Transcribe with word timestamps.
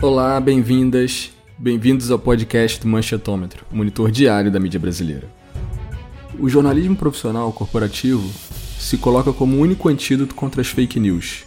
Olá, 0.00 0.40
bem-vindas, 0.40 1.32
bem-vindos 1.58 2.08
ao 2.12 2.20
podcast 2.20 2.80
do 2.80 2.86
Manchetômetro, 2.86 3.66
monitor 3.68 4.12
diário 4.12 4.48
da 4.48 4.60
mídia 4.60 4.78
brasileira. 4.78 5.28
O 6.38 6.48
jornalismo 6.48 6.94
profissional 6.94 7.52
corporativo 7.52 8.30
se 8.78 8.96
coloca 8.96 9.32
como 9.32 9.56
o 9.56 9.60
único 9.60 9.88
antídoto 9.88 10.36
contra 10.36 10.60
as 10.60 10.68
fake 10.68 11.00
news. 11.00 11.44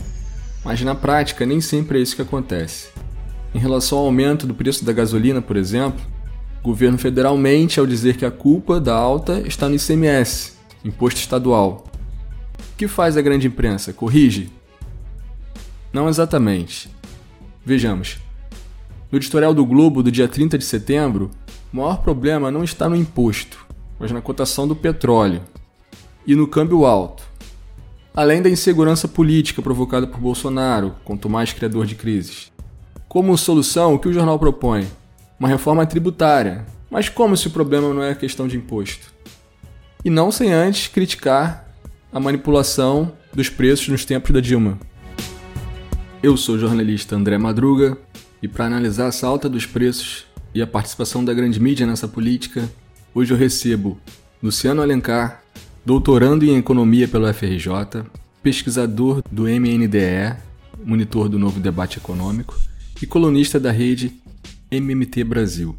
Mas 0.66 0.82
na 0.82 0.94
prática, 0.94 1.46
nem 1.46 1.62
sempre 1.62 1.98
é 1.98 2.02
isso 2.02 2.14
que 2.14 2.22
acontece. 2.22 2.90
Em 3.56 3.58
relação 3.58 4.00
ao 4.00 4.06
aumento 4.08 4.46
do 4.46 4.54
preço 4.54 4.84
da 4.84 4.92
gasolina, 4.92 5.42
por 5.42 5.56
exemplo, 5.56 6.02
o 6.60 6.62
governo 6.62 6.98
federal 6.98 7.38
mente 7.38 7.80
ao 7.80 7.88
dizer 7.88 8.18
que 8.18 8.26
a 8.26 8.32
culpa 8.32 8.82
da 8.82 8.94
alta 8.94 9.40
está 9.48 9.70
no 9.70 9.76
ICMS, 9.76 10.58
imposto 10.84 11.22
estadual. 11.22 11.86
O 12.74 12.78
que 12.78 12.90
faz 12.90 13.16
a 13.16 13.22
grande 13.22 13.48
imprensa? 13.48 13.94
Corrige? 13.94 14.50
Não 15.94 16.10
exatamente. 16.10 16.90
Vejamos. 17.66 18.21
No 19.12 19.18
editorial 19.18 19.54
do 19.54 19.66
Globo 19.66 20.02
do 20.02 20.10
dia 20.10 20.26
30 20.26 20.58
de 20.58 20.64
setembro, 20.64 21.30
o 21.74 21.78
maior 21.78 21.98
problema 21.98 22.50
não 22.50 22.64
está 22.64 22.88
no 22.88 22.96
imposto, 22.96 23.66
mas 24.00 24.10
na 24.10 24.22
cotação 24.22 24.66
do 24.66 24.74
petróleo 24.74 25.42
e 26.26 26.34
no 26.34 26.48
câmbio 26.48 26.86
alto. 26.86 27.22
Além 28.16 28.42
da 28.42 28.50
insegurança 28.50 29.10
política 29.10 29.62
provocada 29.62 30.08
por 30.08 30.18
Bolsonaro, 30.18 30.96
quanto 31.04 31.30
mais 31.30 31.52
criador 31.52 31.86
de 31.86 31.96
crises. 31.96 32.54
Como 33.10 33.38
solução, 33.38 33.96
o 33.96 34.00
que 34.00 34.08
o 34.08 34.14
jornal 34.14 34.40
propõe? 34.40 34.88
Uma 35.38 35.50
reforma 35.50 35.86
tributária. 35.86 36.66
Mas 36.90 37.10
como 37.10 37.36
se 37.36 37.48
o 37.48 37.52
problema 37.52 37.94
não 37.94 38.04
é 38.04 38.16
questão 38.16 38.48
de 38.48 38.56
imposto? 38.56 39.14
E 40.06 40.10
não 40.10 40.32
sem 40.32 40.54
antes 40.54 40.88
criticar 40.88 41.68
a 42.14 42.20
manipulação 42.20 43.12
dos 43.34 43.50
preços 43.50 43.90
nos 43.90 44.06
tempos 44.06 44.32
da 44.32 44.40
Dilma. 44.40 44.80
Eu 46.24 46.38
sou 46.38 46.56
o 46.56 46.60
jornalista 46.60 47.16
André 47.16 47.38
Madruga 47.38 47.98
e 48.42 48.48
para 48.48 48.66
analisar 48.66 49.08
essa 49.08 49.28
alta 49.28 49.48
dos 49.48 49.66
preços 49.66 50.26
e 50.54 50.62
a 50.62 50.68
participação 50.68 51.24
da 51.24 51.34
grande 51.34 51.60
mídia 51.60 51.86
nessa 51.86 52.08
política, 52.08 52.70
hoje 53.14 53.34
eu 53.34 53.38
recebo 53.38 54.00
Luciano 54.42 54.82
Alencar, 54.82 55.44
doutorando 55.86 56.44
em 56.44 56.58
economia 56.58 57.08
pelo 57.08 57.32
FRJ, 57.32 58.04
pesquisador 58.42 59.22
do 59.32 59.44
MNDE, 59.44 60.36
monitor 60.84 61.30
do 61.30 61.38
novo 61.38 61.60
debate 61.60 62.00
econômico 62.00 62.58
e 63.02 63.06
colunista 63.06 63.60
da 63.60 63.72
rede 63.72 64.20
MMT 64.72 65.24
Brasil. 65.24 65.78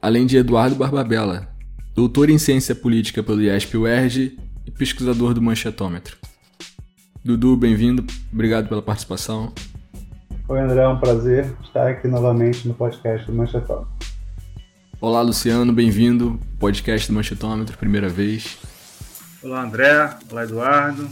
Além 0.00 0.24
de 0.24 0.38
Eduardo 0.38 0.76
Barbabella, 0.76 1.54
doutor 1.94 2.30
em 2.30 2.38
ciência 2.38 2.74
política 2.74 3.22
pelo 3.22 3.42
IESP-UERJ 3.42 4.38
e 4.64 4.70
pesquisador 4.70 5.34
do 5.34 5.42
Manchetômetro. 5.42 6.16
Dudu, 7.22 7.56
bem-vindo, 7.56 8.06
obrigado 8.32 8.68
pela 8.68 8.80
participação. 8.80 9.52
Oi, 10.50 10.58
André, 10.60 10.80
é 10.80 10.88
um 10.88 10.98
prazer 10.98 11.54
estar 11.62 11.86
aqui 11.86 12.08
novamente 12.08 12.66
no 12.66 12.72
podcast 12.72 13.26
do 13.26 13.34
Manchetômetro. 13.34 13.86
Olá, 14.98 15.20
Luciano, 15.20 15.74
bem-vindo. 15.74 16.40
Podcast 16.58 17.06
do 17.06 17.12
Manchetômetro, 17.12 17.76
primeira 17.76 18.08
vez. 18.08 18.56
Olá, 19.42 19.62
André. 19.62 20.18
Olá, 20.30 20.44
Eduardo. 20.44 21.06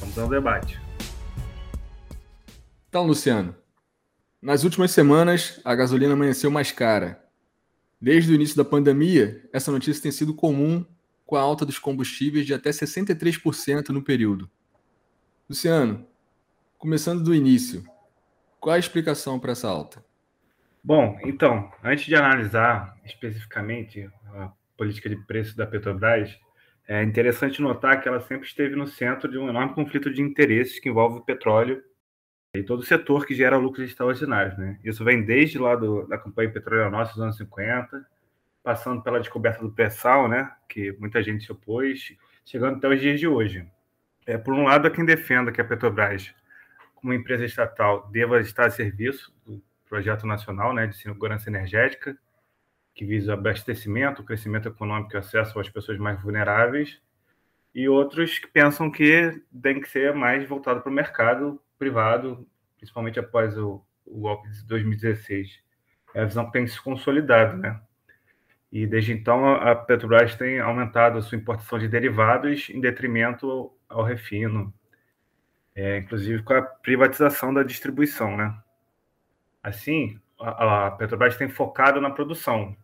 Vamos 0.00 0.18
ao 0.18 0.28
debate. 0.28 0.76
Então, 2.88 3.06
Luciano, 3.06 3.54
nas 4.42 4.64
últimas 4.64 4.90
semanas 4.90 5.60
a 5.64 5.72
gasolina 5.76 6.14
amanheceu 6.14 6.50
mais 6.50 6.72
cara. 6.72 7.24
Desde 8.00 8.32
o 8.32 8.34
início 8.34 8.56
da 8.56 8.64
pandemia, 8.64 9.40
essa 9.52 9.70
notícia 9.70 10.02
tem 10.02 10.10
sido 10.10 10.34
comum 10.34 10.84
com 11.24 11.36
a 11.36 11.40
alta 11.40 11.64
dos 11.64 11.78
combustíveis 11.78 12.44
de 12.44 12.54
até 12.54 12.70
63% 12.70 13.90
no 13.90 14.02
período. 14.02 14.50
Luciano, 15.48 16.04
começando 16.76 17.22
do 17.22 17.32
início, 17.32 17.84
qual 18.60 18.74
a 18.74 18.78
explicação 18.78 19.38
para 19.38 19.52
essa 19.52 19.68
alta? 19.68 20.04
Bom, 20.82 21.18
então, 21.24 21.70
antes 21.82 22.06
de 22.06 22.14
analisar 22.14 22.96
especificamente 23.04 24.08
a 24.34 24.52
política 24.76 25.08
de 25.08 25.16
preço 25.16 25.56
da 25.56 25.66
Petrobras, 25.66 26.38
é 26.86 27.02
interessante 27.02 27.60
notar 27.60 28.00
que 28.00 28.08
ela 28.08 28.20
sempre 28.20 28.46
esteve 28.46 28.74
no 28.74 28.86
centro 28.86 29.30
de 29.30 29.36
um 29.36 29.48
enorme 29.48 29.74
conflito 29.74 30.10
de 30.10 30.22
interesses 30.22 30.78
que 30.78 30.88
envolve 30.88 31.18
o 31.18 31.24
petróleo 31.24 31.82
e 32.54 32.62
todo 32.62 32.80
o 32.80 32.84
setor 32.84 33.26
que 33.26 33.34
gera 33.34 33.58
lucros 33.58 33.86
extraordinários. 33.86 34.56
Né? 34.56 34.78
Isso 34.82 35.04
vem 35.04 35.22
desde 35.22 35.58
lá 35.58 35.76
do, 35.76 36.06
da 36.06 36.16
campanha 36.16 36.50
Petróleo 36.50 36.90
Nossa 36.90 37.12
dos 37.12 37.22
anos 37.22 37.36
50, 37.36 38.06
passando 38.62 39.02
pela 39.02 39.20
descoberta 39.20 39.62
do 39.62 39.70
pré-sal, 39.70 40.28
né, 40.28 40.50
que 40.68 40.92
muita 40.92 41.22
gente 41.22 41.44
se 41.44 41.52
opôs, 41.52 42.16
chegando 42.44 42.76
até 42.76 42.88
os 42.88 43.00
dias 43.00 43.20
de 43.20 43.28
hoje. 43.28 43.66
É, 44.26 44.38
por 44.38 44.54
um 44.54 44.64
lado, 44.64 44.86
há 44.86 44.90
quem 44.90 45.04
defenda 45.04 45.52
que 45.52 45.60
a 45.60 45.64
Petrobras 45.64 46.34
como 47.00 47.12
empresa 47.12 47.44
estatal, 47.44 48.08
deva 48.10 48.40
estar 48.40 48.66
a 48.66 48.70
serviço 48.70 49.34
do 49.44 49.62
projeto 49.88 50.26
nacional 50.26 50.74
né, 50.74 50.86
de 50.86 50.96
segurança 50.96 51.48
energética, 51.48 52.16
que 52.94 53.04
visa 53.04 53.34
abastecimento, 53.34 54.24
crescimento 54.24 54.68
econômico 54.68 55.14
e 55.14 55.16
acesso 55.16 55.58
às 55.58 55.68
pessoas 55.68 55.98
mais 55.98 56.20
vulneráveis, 56.20 57.00
e 57.74 57.88
outros 57.88 58.38
que 58.38 58.48
pensam 58.48 58.90
que 58.90 59.40
tem 59.62 59.80
que 59.80 59.88
ser 59.88 60.14
mais 60.14 60.46
voltado 60.48 60.80
para 60.80 60.90
o 60.90 60.94
mercado 60.94 61.62
privado, 61.78 62.46
principalmente 62.76 63.20
após 63.20 63.56
o, 63.56 63.84
o 64.04 64.20
golpe 64.20 64.50
de 64.50 64.64
2016. 64.64 65.60
É 66.14 66.22
a 66.22 66.24
visão 66.24 66.46
que 66.46 66.52
tem 66.52 66.66
se 66.66 66.80
consolidado, 66.80 67.56
né? 67.56 67.80
E 68.70 68.86
desde 68.86 69.12
então 69.12 69.54
a 69.54 69.74
Petrobras 69.74 70.34
tem 70.34 70.58
aumentado 70.58 71.18
a 71.18 71.22
sua 71.22 71.38
importação 71.38 71.78
de 71.78 71.88
derivados 71.88 72.68
em 72.68 72.80
detrimento 72.80 73.72
ao 73.88 74.02
refino, 74.02 74.74
é, 75.78 75.98
inclusive 75.98 76.42
com 76.42 76.54
a 76.54 76.62
privatização 76.62 77.54
da 77.54 77.62
distribuição, 77.62 78.36
né? 78.36 78.52
Assim, 79.62 80.20
a, 80.40 80.88
a 80.88 80.90
Petrobras 80.90 81.36
tem 81.36 81.48
focado 81.48 82.00
na 82.00 82.10
produção. 82.10 82.76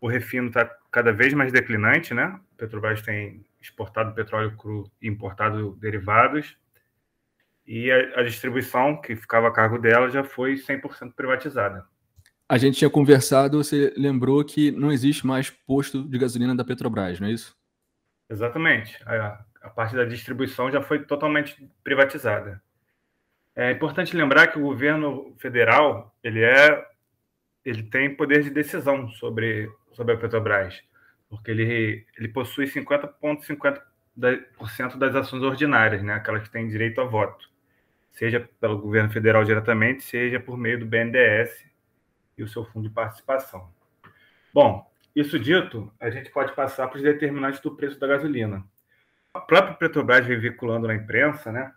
O 0.00 0.08
refino 0.08 0.48
está 0.48 0.64
cada 0.90 1.12
vez 1.12 1.32
mais 1.34 1.52
declinante, 1.52 2.12
né? 2.12 2.24
A 2.24 2.40
Petrobras 2.56 3.00
tem 3.00 3.46
exportado 3.60 4.12
petróleo 4.12 4.56
cru 4.56 4.90
e 5.00 5.06
importado 5.06 5.76
derivados. 5.80 6.56
E 7.64 7.92
a, 7.92 8.20
a 8.20 8.22
distribuição, 8.24 9.00
que 9.00 9.14
ficava 9.14 9.46
a 9.46 9.52
cargo 9.52 9.78
dela, 9.78 10.10
já 10.10 10.24
foi 10.24 10.54
100% 10.54 11.12
privatizada. 11.14 11.86
A 12.48 12.58
gente 12.58 12.76
tinha 12.76 12.90
conversado, 12.90 13.62
você 13.62 13.94
lembrou 13.96 14.44
que 14.44 14.72
não 14.72 14.90
existe 14.90 15.24
mais 15.24 15.48
posto 15.48 16.02
de 16.02 16.18
gasolina 16.18 16.56
da 16.56 16.64
Petrobras, 16.64 17.20
não 17.20 17.28
é 17.28 17.30
isso? 17.30 17.56
Exatamente. 18.28 19.00
A, 19.06 19.44
a 19.62 19.70
parte 19.70 19.94
da 19.94 20.04
distribuição 20.04 20.70
já 20.70 20.82
foi 20.82 21.04
totalmente 21.04 21.56
privatizada. 21.82 22.62
É 23.54 23.70
importante 23.70 24.16
lembrar 24.16 24.46
que 24.48 24.58
o 24.58 24.62
governo 24.62 25.34
federal 25.38 26.14
ele 26.22 26.42
é 26.42 26.90
ele 27.64 27.84
tem 27.84 28.14
poder 28.14 28.42
de 28.42 28.50
decisão 28.50 29.08
sobre 29.10 29.70
sobre 29.92 30.14
a 30.14 30.16
Petrobras, 30.16 30.82
porque 31.28 31.50
ele 31.50 32.06
ele 32.18 32.28
possui 32.28 32.66
50,50% 32.66 34.96
das 34.96 35.14
ações 35.14 35.42
ordinárias, 35.42 36.02
né, 36.02 36.14
aquelas 36.14 36.42
que 36.42 36.50
têm 36.50 36.68
direito 36.68 37.00
a 37.00 37.04
voto, 37.04 37.48
seja 38.10 38.48
pelo 38.60 38.78
governo 38.78 39.10
federal 39.10 39.44
diretamente, 39.44 40.02
seja 40.02 40.40
por 40.40 40.56
meio 40.56 40.80
do 40.80 40.86
BNDES 40.86 41.66
e 42.36 42.42
o 42.42 42.48
seu 42.48 42.64
fundo 42.64 42.88
de 42.88 42.94
participação. 42.94 43.70
Bom, 44.52 44.90
isso 45.14 45.38
dito, 45.38 45.92
a 46.00 46.10
gente 46.10 46.30
pode 46.30 46.54
passar 46.54 46.88
para 46.88 46.96
os 46.96 47.02
determinantes 47.02 47.60
do 47.60 47.76
preço 47.76 48.00
da 48.00 48.06
gasolina. 48.06 48.64
A 49.34 49.40
própria 49.40 49.74
Petrobras 49.74 50.26
vem 50.26 50.38
vinculando 50.38 50.86
na 50.86 50.94
imprensa, 50.94 51.50
né? 51.50 51.72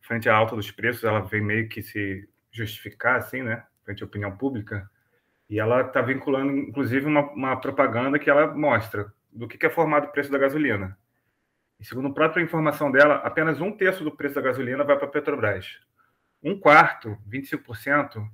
Frente 0.00 0.28
à 0.28 0.36
alta 0.36 0.54
dos 0.54 0.70
preços, 0.70 1.02
ela 1.02 1.18
vem 1.18 1.40
meio 1.40 1.68
que 1.68 1.82
se 1.82 2.28
justificar, 2.52 3.16
assim, 3.16 3.42
né? 3.42 3.64
Frente 3.84 4.04
à 4.04 4.06
opinião 4.06 4.36
pública. 4.36 4.88
E 5.50 5.58
ela 5.58 5.80
está 5.80 6.00
vinculando, 6.00 6.52
inclusive, 6.52 7.04
uma, 7.06 7.28
uma, 7.32 7.60
propaganda 7.60 8.20
que 8.20 8.30
ela 8.30 8.54
mostra 8.54 9.12
do 9.32 9.48
que, 9.48 9.58
que 9.58 9.66
é 9.66 9.70
formado 9.70 10.06
o 10.06 10.12
preço 10.12 10.30
da 10.30 10.38
gasolina. 10.38 10.96
E 11.80 11.84
segundo 11.84 12.06
a 12.08 12.14
própria 12.14 12.42
informação 12.42 12.90
dela, 12.92 13.16
apenas 13.16 13.60
um 13.60 13.72
terço 13.72 14.04
do 14.04 14.12
preço 14.12 14.36
da 14.36 14.40
gasolina 14.40 14.84
vai 14.84 14.96
para 14.96 15.06
a 15.06 15.10
Petrobras. 15.10 15.80
Um 16.40 16.58
quarto, 16.58 17.18
25%, 17.28 18.24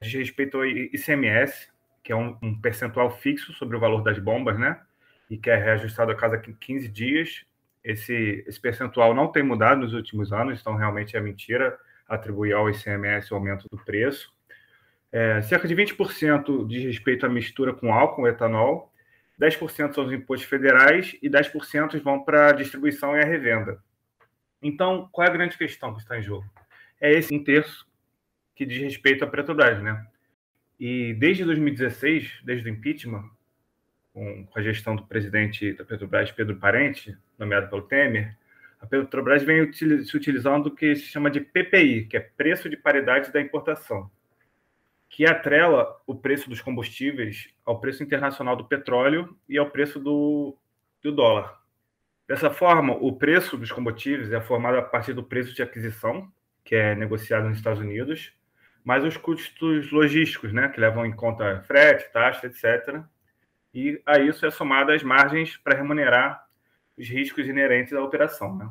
diz 0.00 0.12
respeito 0.12 0.58
ao 0.58 0.64
ICMS, 0.64 1.72
que 2.04 2.12
é 2.12 2.16
um, 2.16 2.38
um 2.40 2.60
percentual 2.60 3.10
fixo 3.10 3.52
sobre 3.52 3.76
o 3.76 3.80
valor 3.80 4.02
das 4.02 4.20
bombas, 4.20 4.56
né? 4.56 4.80
E 5.28 5.36
que 5.36 5.50
é 5.50 5.56
reajustado 5.56 6.12
a 6.12 6.14
cada 6.14 6.38
15 6.38 6.88
dias 6.88 7.44
esse, 7.86 8.44
esse 8.44 8.60
percentual 8.60 9.14
não 9.14 9.28
tem 9.28 9.44
mudado 9.44 9.80
nos 9.80 9.94
últimos 9.94 10.32
anos, 10.32 10.60
então 10.60 10.74
realmente 10.74 11.16
é 11.16 11.20
mentira 11.20 11.78
atribuir 12.08 12.52
ao 12.52 12.68
ICMS 12.68 13.32
o 13.32 13.36
aumento 13.36 13.68
do 13.70 13.78
preço. 13.78 14.34
É, 15.12 15.40
cerca 15.42 15.68
de 15.68 15.74
20% 15.76 16.66
diz 16.66 16.84
respeito 16.84 17.24
à 17.24 17.28
mistura 17.28 17.72
com 17.72 17.94
álcool, 17.94 18.26
etanol, 18.26 18.92
10% 19.40 19.94
são 19.94 20.04
os 20.04 20.12
impostos 20.12 20.48
federais 20.48 21.16
e 21.22 21.30
10% 21.30 22.02
vão 22.02 22.24
para 22.24 22.48
a 22.48 22.52
distribuição 22.52 23.16
e 23.16 23.20
a 23.20 23.24
revenda. 23.24 23.78
Então, 24.60 25.08
qual 25.12 25.24
é 25.24 25.30
a 25.30 25.32
grande 25.32 25.56
questão 25.56 25.94
que 25.94 26.00
está 26.00 26.18
em 26.18 26.22
jogo? 26.22 26.44
É 27.00 27.12
esse 27.12 27.32
um 27.32 27.44
terço 27.44 27.86
que 28.56 28.66
diz 28.66 28.82
respeito 28.82 29.24
à 29.24 29.28
Petrobras, 29.28 29.80
né? 29.80 30.04
E 30.80 31.14
desde 31.14 31.44
2016, 31.44 32.40
desde 32.42 32.68
o 32.68 32.72
impeachment, 32.72 33.30
com, 34.16 34.48
a 34.54 34.62
gestão 34.62 34.96
do 34.96 35.02
presidente 35.02 35.74
da 35.74 35.84
Petrobras, 35.84 36.32
Pedro 36.32 36.56
Parente, 36.56 37.14
nomeado 37.38 37.68
pelo 37.68 37.82
Temer, 37.82 38.34
a 38.80 38.86
Petrobras 38.86 39.42
vem 39.42 39.70
se 39.70 40.16
utilizando 40.16 40.68
o 40.68 40.74
que 40.74 40.96
se 40.96 41.02
chama 41.02 41.30
de 41.30 41.38
PPI, 41.38 42.06
que 42.06 42.16
é 42.16 42.20
Preço 42.20 42.70
de 42.70 42.78
Paridade 42.78 43.30
da 43.30 43.42
Importação, 43.42 44.10
que 45.10 45.26
atrela 45.26 46.00
o 46.06 46.14
preço 46.14 46.48
dos 46.48 46.62
combustíveis 46.62 47.50
ao 47.62 47.78
preço 47.78 48.02
internacional 48.02 48.56
do 48.56 48.64
petróleo 48.64 49.36
e 49.46 49.58
ao 49.58 49.68
preço 49.68 50.00
do, 50.00 50.56
do 51.02 51.12
dólar. 51.12 51.60
Dessa 52.26 52.50
forma, 52.50 52.94
o 52.94 53.12
preço 53.12 53.58
dos 53.58 53.70
combustíveis 53.70 54.32
é 54.32 54.40
formado 54.40 54.78
a 54.78 54.82
partir 54.82 55.12
do 55.12 55.22
preço 55.22 55.54
de 55.54 55.62
aquisição, 55.62 56.26
que 56.64 56.74
é 56.74 56.94
negociado 56.94 57.48
nos 57.48 57.58
Estados 57.58 57.80
Unidos, 57.80 58.32
mais 58.82 59.04
os 59.04 59.18
custos 59.18 59.92
logísticos, 59.92 60.54
né, 60.54 60.68
que 60.68 60.80
levam 60.80 61.04
em 61.04 61.12
conta 61.12 61.62
frete, 61.66 62.10
taxa, 62.12 62.46
etc. 62.46 63.04
E 63.76 64.02
a 64.06 64.18
isso 64.18 64.46
é 64.46 64.50
somado 64.50 64.90
as 64.90 65.02
margens 65.02 65.56
para 65.58 65.76
remunerar 65.76 66.46
os 66.96 67.08
riscos 67.08 67.46
inerentes 67.46 67.92
à 67.92 68.02
operação. 68.02 68.56
Né? 68.56 68.70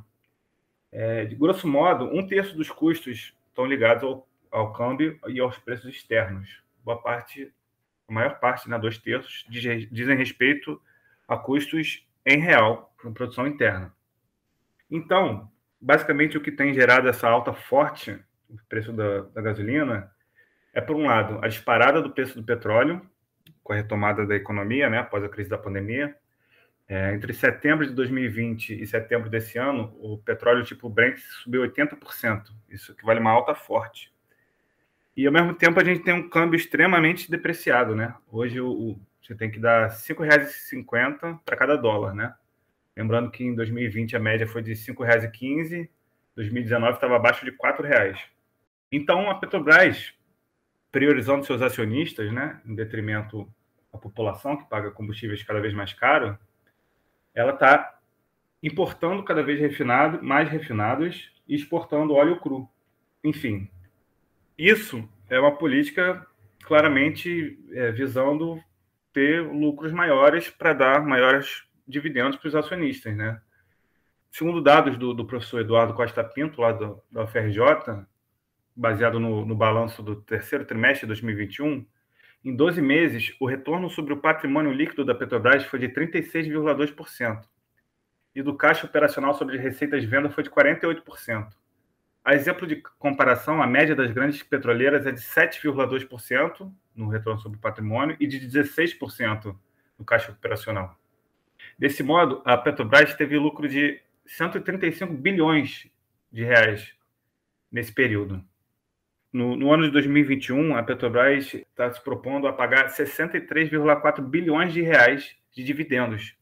É, 0.91 1.25
de 1.25 1.35
grosso 1.35 1.67
modo, 1.67 2.05
um 2.05 2.25
terço 2.27 2.57
dos 2.57 2.71
custos 2.71 3.33
estão 3.47 3.65
ligados 3.65 4.03
ao 4.03 4.27
ao 4.55 4.71
câmbio 4.71 5.19
e 5.27 5.39
aos 5.39 5.57
preços 5.57 5.93
externos. 5.93 6.63
Boa 6.81 7.01
parte, 7.01 7.53
a 8.07 8.13
maior 8.13 8.39
parte, 8.39 8.69
né, 8.69 8.79
dois 8.79 8.97
terços, 8.97 9.45
dizem 9.49 10.15
respeito 10.15 10.81
a 11.27 11.35
custos 11.35 12.07
em 12.25 12.39
real 12.39 12.95
na 13.03 13.11
produção 13.11 13.45
interna. 13.45 13.93
Então, 14.89 15.51
basicamente, 15.79 16.37
o 16.37 16.41
que 16.41 16.53
tem 16.53 16.73
gerado 16.73 17.09
essa 17.09 17.27
alta 17.27 17.53
forte 17.53 18.17
no 18.49 18.57
preço 18.69 18.93
da, 18.93 19.21
da 19.21 19.41
gasolina 19.41 20.09
é, 20.73 20.79
por 20.79 20.95
um 20.95 21.05
lado, 21.05 21.39
a 21.43 21.49
disparada 21.49 22.01
do 22.01 22.11
preço 22.11 22.39
do 22.39 22.45
petróleo, 22.45 23.01
com 23.65 23.73
a 23.73 23.77
retomada 23.77 24.27
da 24.27 24.35
economia, 24.35 24.87
né, 24.91 24.99
após 24.99 25.23
a 25.23 25.27
crise 25.27 25.49
da 25.49 25.57
pandemia. 25.57 26.15
É, 26.87 27.15
entre 27.15 27.33
setembro 27.33 27.83
de 27.83 27.93
2020 27.93 28.79
e 28.79 28.85
setembro 28.85 29.27
desse 29.27 29.57
ano, 29.57 29.91
o 29.99 30.19
petróleo 30.19 30.63
tipo 30.63 30.87
Brent 30.87 31.17
subiu 31.17 31.63
80%. 31.63 32.43
Isso 32.69 32.91
equivale 32.91 33.17
a 33.17 33.21
uma 33.21 33.31
alta 33.31 33.55
forte. 33.55 34.13
E 35.17 35.25
ao 35.25 35.33
mesmo 35.33 35.55
tempo 35.55 35.79
a 35.79 35.83
gente 35.83 36.03
tem 36.03 36.13
um 36.13 36.29
câmbio 36.29 36.55
extremamente 36.55 37.29
depreciado, 37.31 37.95
né? 37.95 38.13
Hoje 38.31 38.61
o, 38.61 38.69
o 38.69 39.01
você 39.19 39.33
tem 39.33 39.49
que 39.49 39.57
dar 39.57 39.87
R$ 39.87 39.95
5,50 39.95 41.39
para 41.43 41.57
cada 41.57 41.75
dólar, 41.75 42.13
né? 42.13 42.35
Lembrando 42.95 43.31
que 43.31 43.43
em 43.43 43.55
2020 43.55 44.15
a 44.15 44.19
média 44.19 44.45
foi 44.45 44.61
de 44.61 44.73
R$ 44.73 44.77
5,15, 44.77 45.89
2019 46.35 46.93
estava 46.93 47.15
abaixo 47.15 47.43
de 47.43 47.49
R$ 47.49 47.57
4,00. 47.57 48.15
Então 48.91 49.27
a 49.31 49.39
Petrobras, 49.39 50.13
priorizando 50.91 51.43
seus 51.43 51.63
acionistas, 51.63 52.31
né, 52.31 52.61
em 52.63 52.75
detrimento 52.75 53.51
da 53.95 54.01
população 54.01 54.57
que 54.57 54.69
paga 54.69 54.91
combustíveis 54.91 55.43
cada 55.43 55.59
vez 55.59 55.73
mais 55.73 55.93
caro, 55.93 56.37
ela 57.33 57.53
está 57.53 57.99
importando 58.61 59.23
cada 59.23 59.43
vez 59.43 59.59
refinado, 59.59 60.23
mais 60.23 60.49
refinados 60.49 61.31
e 61.47 61.55
exportando 61.55 62.13
óleo 62.13 62.39
cru. 62.39 62.69
Enfim, 63.23 63.69
isso 64.57 65.07
é 65.29 65.39
uma 65.39 65.55
política 65.55 66.25
claramente 66.63 67.59
é, 67.71 67.91
visando 67.91 68.59
ter 69.13 69.41
lucros 69.41 69.91
maiores 69.91 70.49
para 70.49 70.73
dar 70.73 71.05
maiores 71.05 71.63
dividendos 71.87 72.37
para 72.37 72.47
os 72.47 72.55
acionistas, 72.55 73.15
né? 73.15 73.39
Segundo 74.31 74.61
dados 74.61 74.97
do, 74.97 75.13
do, 75.13 75.25
professor 75.25 75.61
Eduardo 75.61 75.93
Costa 75.93 76.23
Pinto, 76.23 76.59
lá 76.59 76.73
do, 76.73 77.01
da 77.09 77.23
UFRJ, 77.23 78.05
baseado 78.75 79.19
no, 79.19 79.45
no 79.45 79.55
balanço 79.55 80.03
do 80.03 80.17
terceiro 80.21 80.65
trimestre 80.65 81.01
de 81.01 81.07
2021, 81.07 81.85
em 82.45 82.55
12 82.55 82.79
meses, 82.79 83.35
o 83.39 83.47
retorno 83.47 83.89
sobre 83.89 84.13
o 84.13 84.17
patrimônio 84.17 84.71
líquido 84.71 85.03
da 85.03 85.15
Petrobras 85.15 85.65
foi 85.65 85.79
de 85.79 85.89
36,2%. 85.89 87.41
E 88.35 88.43
do 88.43 88.55
caixa 88.55 88.85
operacional 88.85 89.33
sobre 89.33 89.57
receitas 89.57 90.01
de 90.01 90.07
venda 90.07 90.29
foi 90.29 90.43
de 90.43 90.51
48%. 90.51 91.47
A 92.23 92.35
exemplo 92.35 92.67
de 92.67 92.83
comparação, 92.99 93.63
a 93.63 93.67
média 93.67 93.95
das 93.95 94.11
grandes 94.11 94.43
petroleiras 94.43 95.07
é 95.07 95.11
de 95.11 95.21
7,2% 95.21 96.71
no 96.95 97.07
retorno 97.07 97.39
sobre 97.39 97.57
o 97.57 97.61
patrimônio 97.61 98.15
e 98.19 98.27
de 98.27 98.39
16% 98.39 99.55
no 99.97 100.05
caixa 100.05 100.31
operacional. 100.31 100.95
Desse 101.79 102.03
modo, 102.03 102.43
a 102.45 102.55
Petrobras 102.55 103.15
teve 103.15 103.39
lucro 103.39 103.67
de 103.67 103.99
135 104.27 105.11
bilhões 105.13 105.89
de 106.31 106.43
reais 106.43 106.93
nesse 107.71 107.91
período. 107.91 108.43
No, 109.35 109.53
no 109.53 109.73
ano 109.73 109.83
de 109.83 109.91
2021, 109.91 110.77
a 110.77 110.81
Petrobras 110.81 111.53
está 111.53 111.91
se 111.91 112.01
propondo 112.01 112.47
a 112.47 112.53
pagar 112.53 112.87
63,4 112.87 114.21
bilhões 114.21 114.71
de 114.71 114.81
reais 114.81 115.35
de 115.53 115.61
dividendos. 115.61 116.37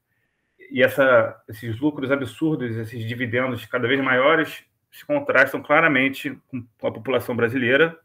E 0.69 0.83
essa, 0.83 1.41
esses 1.49 1.79
lucros 1.79 2.11
absurdos, 2.11 2.77
esses 2.77 3.03
dividendos 3.03 3.65
cada 3.65 3.87
vez 3.87 3.99
maiores, 3.99 4.63
se 4.91 5.03
contrastam 5.07 5.59
claramente 5.59 6.39
com 6.51 6.87
a 6.87 6.91
população 6.91 7.35
brasileira, 7.35 7.97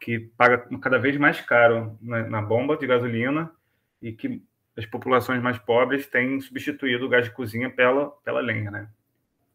que 0.00 0.18
paga 0.18 0.66
cada 0.80 0.98
vez 0.98 1.18
mais 1.18 1.38
caro 1.42 1.98
na, 2.00 2.22
na 2.22 2.40
bomba 2.40 2.78
de 2.78 2.86
gasolina 2.86 3.52
e 4.00 4.12
que 4.12 4.42
as 4.74 4.86
populações 4.86 5.42
mais 5.42 5.58
pobres 5.58 6.06
têm 6.06 6.40
substituído 6.40 7.04
o 7.04 7.08
gás 7.10 7.26
de 7.26 7.32
cozinha 7.32 7.68
pela, 7.68 8.10
pela 8.24 8.40
lenha. 8.40 8.70
Né? 8.70 8.88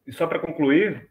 E 0.06 0.12
só 0.12 0.24
para 0.28 0.38
concluir, 0.38 1.10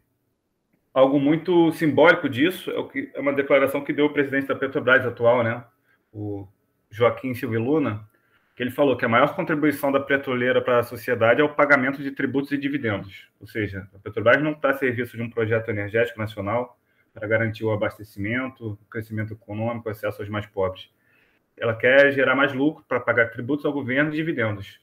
algo 0.98 1.20
muito 1.20 1.70
simbólico 1.72 2.28
disso 2.28 2.70
é, 2.70 2.78
o 2.78 2.88
que, 2.88 3.10
é 3.14 3.20
uma 3.20 3.32
declaração 3.32 3.82
que 3.84 3.92
deu 3.92 4.06
o 4.06 4.12
presidente 4.12 4.48
da 4.48 4.56
Petrobras 4.56 5.06
atual, 5.06 5.42
né? 5.42 5.64
o 6.12 6.46
Joaquim 6.90 7.34
Silva 7.34 7.58
Luna, 7.58 8.08
que 8.56 8.62
ele 8.62 8.70
falou 8.70 8.96
que 8.96 9.04
a 9.04 9.08
maior 9.08 9.34
contribuição 9.36 9.92
da 9.92 10.00
petroleira 10.00 10.60
para 10.60 10.80
a 10.80 10.82
sociedade 10.82 11.40
é 11.40 11.44
o 11.44 11.54
pagamento 11.54 12.02
de 12.02 12.10
tributos 12.10 12.50
e 12.50 12.58
dividendos. 12.58 13.28
Ou 13.40 13.46
seja, 13.46 13.88
a 13.94 13.98
Petrobras 13.98 14.42
não 14.42 14.52
está 14.52 14.70
a 14.70 14.74
serviço 14.74 15.16
de 15.16 15.22
um 15.22 15.30
projeto 15.30 15.68
energético 15.68 16.18
nacional 16.18 16.76
para 17.14 17.28
garantir 17.28 17.64
o 17.64 17.70
abastecimento, 17.70 18.72
o 18.72 18.76
crescimento 18.90 19.32
econômico, 19.32 19.88
o 19.88 19.92
acesso 19.92 20.20
aos 20.20 20.28
mais 20.28 20.46
pobres. 20.46 20.90
Ela 21.56 21.76
quer 21.76 22.12
gerar 22.12 22.34
mais 22.34 22.52
lucro 22.52 22.84
para 22.88 23.00
pagar 23.00 23.30
tributos 23.30 23.64
ao 23.64 23.72
governo 23.72 24.12
e 24.12 24.16
dividendos. 24.16 24.80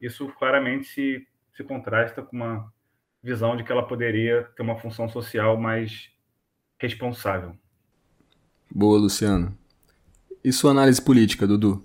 Isso 0.00 0.26
claramente 0.38 0.86
se, 0.86 1.26
se 1.52 1.64
contrasta 1.64 2.22
com 2.22 2.36
uma 2.36 2.72
visão 3.24 3.56
de 3.56 3.64
que 3.64 3.72
ela 3.72 3.86
poderia 3.86 4.46
ter 4.54 4.62
uma 4.62 4.78
função 4.78 5.08
social 5.08 5.56
mais 5.56 6.10
responsável. 6.78 7.52
Boa, 8.70 8.98
Luciano. 8.98 9.56
E 10.44 10.52
sua 10.52 10.72
análise 10.72 11.00
política, 11.00 11.46
Dudu? 11.46 11.82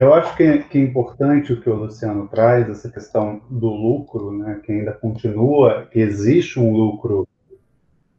Eu 0.00 0.12
acho 0.12 0.36
que, 0.36 0.58
que, 0.64 0.76
é 0.76 0.80
importante 0.80 1.52
o 1.52 1.60
que 1.60 1.70
o 1.70 1.76
Luciano 1.76 2.26
traz, 2.26 2.68
essa 2.68 2.90
questão 2.90 3.40
do 3.48 3.68
lucro, 3.68 4.36
né, 4.36 4.60
que 4.64 4.72
ainda 4.72 4.92
continua, 4.92 5.86
que 5.86 6.00
existe 6.00 6.58
um 6.58 6.72
lucro 6.72 7.28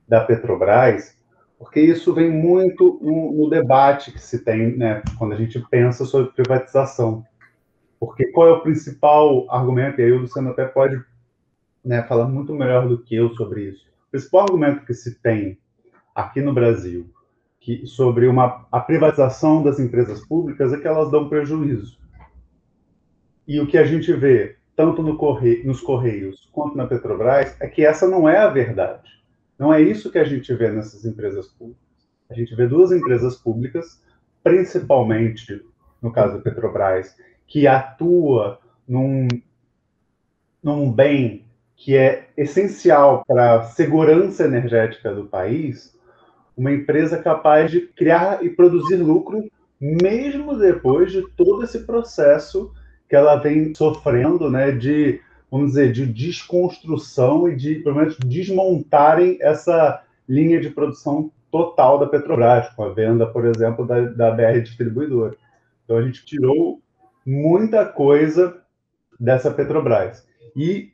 da 0.08 0.24
Petrobras, 0.24 1.18
porque 1.60 1.82
isso 1.82 2.14
vem 2.14 2.32
muito 2.32 2.98
no, 3.02 3.34
no 3.34 3.50
debate 3.50 4.14
que 4.14 4.22
se 4.22 4.40
tem 4.44 4.78
né, 4.78 5.04
quando 5.18 5.34
a 5.34 5.38
gente 5.38 5.60
pensa 5.70 6.06
sobre 6.06 6.32
privatização. 6.32 7.26
Porque 8.00 8.32
qual 8.32 8.48
é 8.48 8.52
o 8.54 8.62
principal 8.62 9.46
argumento, 9.52 10.00
e 10.00 10.06
aí 10.06 10.12
o 10.14 10.20
Luciano 10.20 10.52
até 10.52 10.66
pode 10.66 11.04
né, 11.86 12.04
falar 12.04 12.28
muito 12.28 12.54
melhor 12.54 12.88
do 12.88 12.98
que 12.98 13.16
eu 13.16 13.30
sobre 13.36 13.70
isso. 13.70 13.86
O 14.08 14.12
principal 14.12 14.42
argumento 14.42 14.86
que 14.86 14.94
se 14.94 15.20
tem 15.22 15.58
aqui 16.16 16.42
no 16.42 16.54
Brasil 16.54 17.10
que, 17.60 17.86
sobre 17.86 18.28
uma, 18.28 18.68
a 18.72 18.80
privatização 18.80 19.64
das 19.64 19.80
empresas 19.80 20.26
públicas 20.26 20.74
é 20.74 20.78
que 20.78 20.88
elas 20.88 21.12
dão 21.12 21.30
prejuízo. 21.30 21.98
E 23.48 23.60
o 23.60 23.68
que 23.68 23.78
a 23.78 23.86
gente 23.86 24.12
vê, 24.14 24.58
tanto 24.76 25.04
no 25.04 25.18
corre, 25.18 25.64
nos 25.64 25.80
Correios 25.80 26.50
quanto 26.52 26.76
na 26.76 26.88
Petrobras, 26.88 27.56
é 27.60 27.68
que 27.68 27.86
essa 27.86 28.08
não 28.08 28.28
é 28.28 28.38
a 28.38 28.50
verdade. 28.50 29.10
Não 29.58 29.74
é 29.74 29.82
isso 29.82 30.12
que 30.12 30.18
a 30.18 30.24
gente 30.24 30.54
vê 30.54 30.72
nessas 30.72 31.06
empresas 31.06 31.48
públicas. 31.48 31.86
A 32.30 32.34
gente 32.34 32.56
vê 32.56 32.68
duas 32.68 32.92
empresas 32.92 33.36
públicas, 33.36 34.04
principalmente 34.44 35.64
no 36.02 36.12
caso 36.12 36.38
da 36.38 36.42
Petrobras, 36.42 37.16
que 37.48 37.68
atua 37.68 38.60
num, 38.88 39.28
num 40.62 40.92
bem 40.92 41.45
que 41.76 41.96
é 41.96 42.28
essencial 42.38 43.24
para 43.28 43.60
a 43.60 43.64
segurança 43.64 44.44
energética 44.46 45.14
do 45.14 45.26
país, 45.26 45.94
uma 46.56 46.72
empresa 46.72 47.18
capaz 47.18 47.70
de 47.70 47.82
criar 47.82 48.44
e 48.44 48.50
produzir 48.50 48.96
lucro 48.96 49.50
mesmo 49.80 50.58
depois 50.58 51.12
de 51.12 51.22
todo 51.36 51.64
esse 51.64 51.80
processo 51.80 52.72
que 53.10 53.16
ela 53.16 53.36
vem 53.36 53.76
sofrendo, 53.76 54.50
né, 54.50 54.72
de 54.72 55.20
vamos 55.52 55.72
dizer, 55.72 55.92
de 55.92 56.06
desconstrução 56.06 57.48
e 57.48 57.56
de, 57.56 57.76
pelo 57.76 57.96
menos, 57.96 58.18
desmontarem 58.18 59.38
essa 59.40 60.04
linha 60.28 60.60
de 60.60 60.70
produção 60.70 61.32
total 61.52 62.00
da 62.00 62.08
Petrobras, 62.08 62.68
com 62.70 62.84
a 62.84 62.90
venda, 62.90 63.26
por 63.26 63.46
exemplo, 63.46 63.86
da, 63.86 64.02
da 64.02 64.32
BR 64.32 64.60
Distribuidora. 64.62 65.38
Então, 65.84 65.98
a 65.98 66.02
gente 66.02 66.26
tirou 66.26 66.82
muita 67.26 67.86
coisa 67.86 68.62
dessa 69.20 69.52
Petrobras. 69.52 70.28
E, 70.56 70.90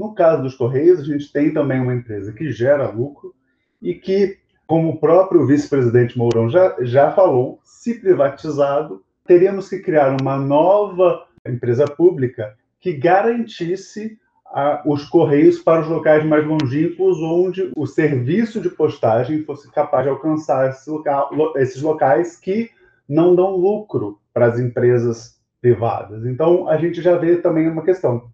no 0.00 0.14
caso 0.14 0.42
dos 0.42 0.54
Correios, 0.54 1.00
a 1.00 1.04
gente 1.04 1.30
tem 1.30 1.52
também 1.52 1.78
uma 1.78 1.94
empresa 1.94 2.32
que 2.32 2.50
gera 2.50 2.88
lucro 2.88 3.34
e 3.82 3.92
que 3.92 4.38
como 4.66 4.88
o 4.88 4.96
próprio 4.98 5.46
vice-presidente 5.46 6.16
Mourão 6.16 6.48
já, 6.48 6.74
já 6.80 7.12
falou, 7.12 7.60
se 7.62 8.00
privatizado, 8.00 9.02
teríamos 9.26 9.68
que 9.68 9.80
criar 9.80 10.16
uma 10.18 10.38
nova 10.38 11.26
empresa 11.46 11.84
pública 11.84 12.56
que 12.80 12.94
garantisse 12.94 14.16
a, 14.46 14.82
os 14.86 15.04
correios 15.04 15.58
para 15.58 15.82
os 15.82 15.88
locais 15.88 16.24
mais 16.24 16.46
longínquos, 16.46 17.18
onde 17.18 17.70
o 17.76 17.86
serviço 17.86 18.58
de 18.58 18.70
postagem 18.70 19.42
fosse 19.42 19.70
capaz 19.70 20.04
de 20.04 20.10
alcançar 20.10 20.70
esse 20.70 20.88
local, 20.88 21.30
esses 21.56 21.82
locais 21.82 22.36
que 22.36 22.70
não 23.06 23.34
dão 23.34 23.54
lucro 23.54 24.18
para 24.32 24.46
as 24.46 24.58
empresas 24.58 25.38
privadas. 25.60 26.24
Então, 26.24 26.66
a 26.68 26.78
gente 26.78 27.02
já 27.02 27.18
vê 27.18 27.36
também 27.36 27.68
uma 27.68 27.82
questão, 27.82 28.30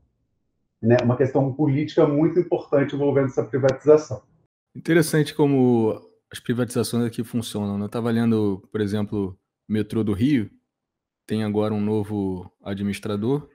né, 0.87 0.97
uma 1.03 1.17
questão 1.17 1.53
política 1.53 2.07
muito 2.07 2.39
importante 2.39 2.95
envolvendo 2.95 3.27
essa 3.27 3.45
privatização. 3.45 4.23
Interessante 4.75 5.35
como 5.35 6.01
as 6.31 6.39
privatizações 6.39 7.05
aqui 7.05 7.25
funcionam. 7.25 7.77
Né? 7.77 7.83
Eu 7.83 7.87
estava 7.87 8.11
lendo, 8.11 8.67
por 8.71 8.81
exemplo, 8.81 9.39
o 9.69 9.73
metrô 9.73 10.05
do 10.05 10.13
Rio, 10.13 10.49
tem 11.27 11.43
agora 11.43 11.75
um 11.75 11.81
novo 11.81 12.53
administrador, 12.63 13.49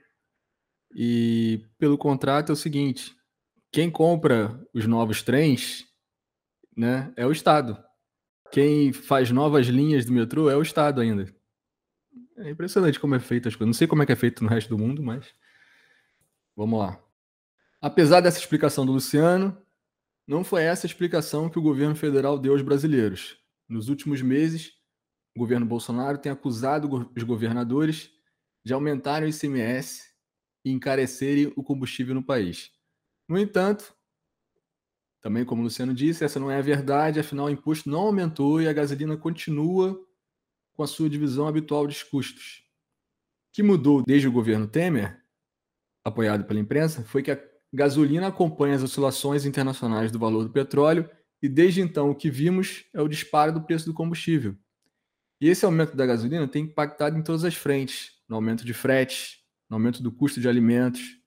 e 0.94 1.64
pelo 1.78 1.96
contrato 1.96 2.50
é 2.50 2.52
o 2.52 2.56
seguinte: 2.56 3.16
quem 3.72 3.90
compra 3.90 4.60
os 4.74 4.86
novos 4.86 5.22
trens 5.22 5.86
né, 6.76 7.12
é 7.16 7.26
o 7.26 7.32
Estado. 7.32 7.82
Quem 8.50 8.92
faz 8.92 9.30
novas 9.30 9.66
linhas 9.68 10.04
do 10.04 10.12
metrô 10.12 10.50
é 10.50 10.56
o 10.56 10.60
Estado 10.60 11.00
ainda. 11.00 11.34
É 12.36 12.50
impressionante 12.50 13.00
como 13.00 13.14
é 13.14 13.20
feito 13.20 13.48
as 13.48 13.56
coisas. 13.56 13.68
Não 13.68 13.78
sei 13.78 13.86
como 13.86 14.02
é 14.02 14.06
que 14.06 14.12
é 14.12 14.16
feito 14.16 14.44
no 14.44 14.50
resto 14.50 14.68
do 14.68 14.78
mundo, 14.78 15.02
mas 15.02 15.34
vamos 16.54 16.78
lá. 16.78 17.01
Apesar 17.82 18.20
dessa 18.20 18.38
explicação 18.38 18.86
do 18.86 18.92
Luciano, 18.92 19.60
não 20.24 20.44
foi 20.44 20.62
essa 20.62 20.86
a 20.86 20.88
explicação 20.88 21.50
que 21.50 21.58
o 21.58 21.62
governo 21.62 21.96
federal 21.96 22.38
deu 22.38 22.52
aos 22.52 22.62
brasileiros. 22.62 23.36
Nos 23.68 23.88
últimos 23.88 24.22
meses, 24.22 24.74
o 25.34 25.40
governo 25.40 25.66
Bolsonaro 25.66 26.16
tem 26.16 26.30
acusado 26.30 27.10
os 27.16 27.22
governadores 27.24 28.08
de 28.64 28.72
aumentarem 28.72 29.28
o 29.28 29.30
ICMS 29.30 30.14
e 30.64 30.70
encarecerem 30.70 31.52
o 31.56 31.62
combustível 31.64 32.14
no 32.14 32.22
país. 32.22 32.70
No 33.28 33.36
entanto, 33.36 33.92
também 35.20 35.44
como 35.44 35.62
o 35.62 35.64
Luciano 35.64 35.92
disse, 35.92 36.24
essa 36.24 36.38
não 36.38 36.52
é 36.52 36.58
a 36.58 36.62
verdade, 36.62 37.18
afinal 37.18 37.46
o 37.46 37.50
imposto 37.50 37.90
não 37.90 38.02
aumentou 38.02 38.62
e 38.62 38.68
a 38.68 38.72
gasolina 38.72 39.16
continua 39.16 40.00
com 40.72 40.84
a 40.84 40.86
sua 40.86 41.10
divisão 41.10 41.48
habitual 41.48 41.88
de 41.88 42.04
custos. 42.04 42.62
O 43.48 43.54
que 43.54 43.62
mudou 43.64 44.04
desde 44.04 44.28
o 44.28 44.32
governo 44.32 44.68
Temer, 44.68 45.20
apoiado 46.04 46.44
pela 46.44 46.60
imprensa, 46.60 47.02
foi 47.02 47.24
que 47.24 47.32
a 47.32 47.51
gasolina 47.72 48.26
acompanha 48.26 48.74
as 48.74 48.82
oscilações 48.82 49.46
internacionais 49.46 50.12
do 50.12 50.18
valor 50.18 50.44
do 50.44 50.50
petróleo 50.50 51.08
e 51.42 51.48
desde 51.48 51.80
então 51.80 52.10
o 52.10 52.14
que 52.14 52.30
vimos 52.30 52.84
é 52.92 53.00
o 53.00 53.08
disparo 53.08 53.52
do 53.52 53.62
preço 53.62 53.86
do 53.86 53.94
combustível. 53.94 54.56
E 55.40 55.48
esse 55.48 55.64
aumento 55.64 55.96
da 55.96 56.06
gasolina 56.06 56.46
tem 56.46 56.64
impactado 56.64 57.18
em 57.18 57.22
todas 57.22 57.44
as 57.44 57.54
frentes, 57.54 58.12
no 58.28 58.36
aumento 58.36 58.64
de 58.64 58.72
frete, 58.72 59.42
no 59.68 59.76
aumento 59.76 60.02
do 60.02 60.12
custo 60.12 60.40
de 60.40 60.48
alimentos, 60.48 61.18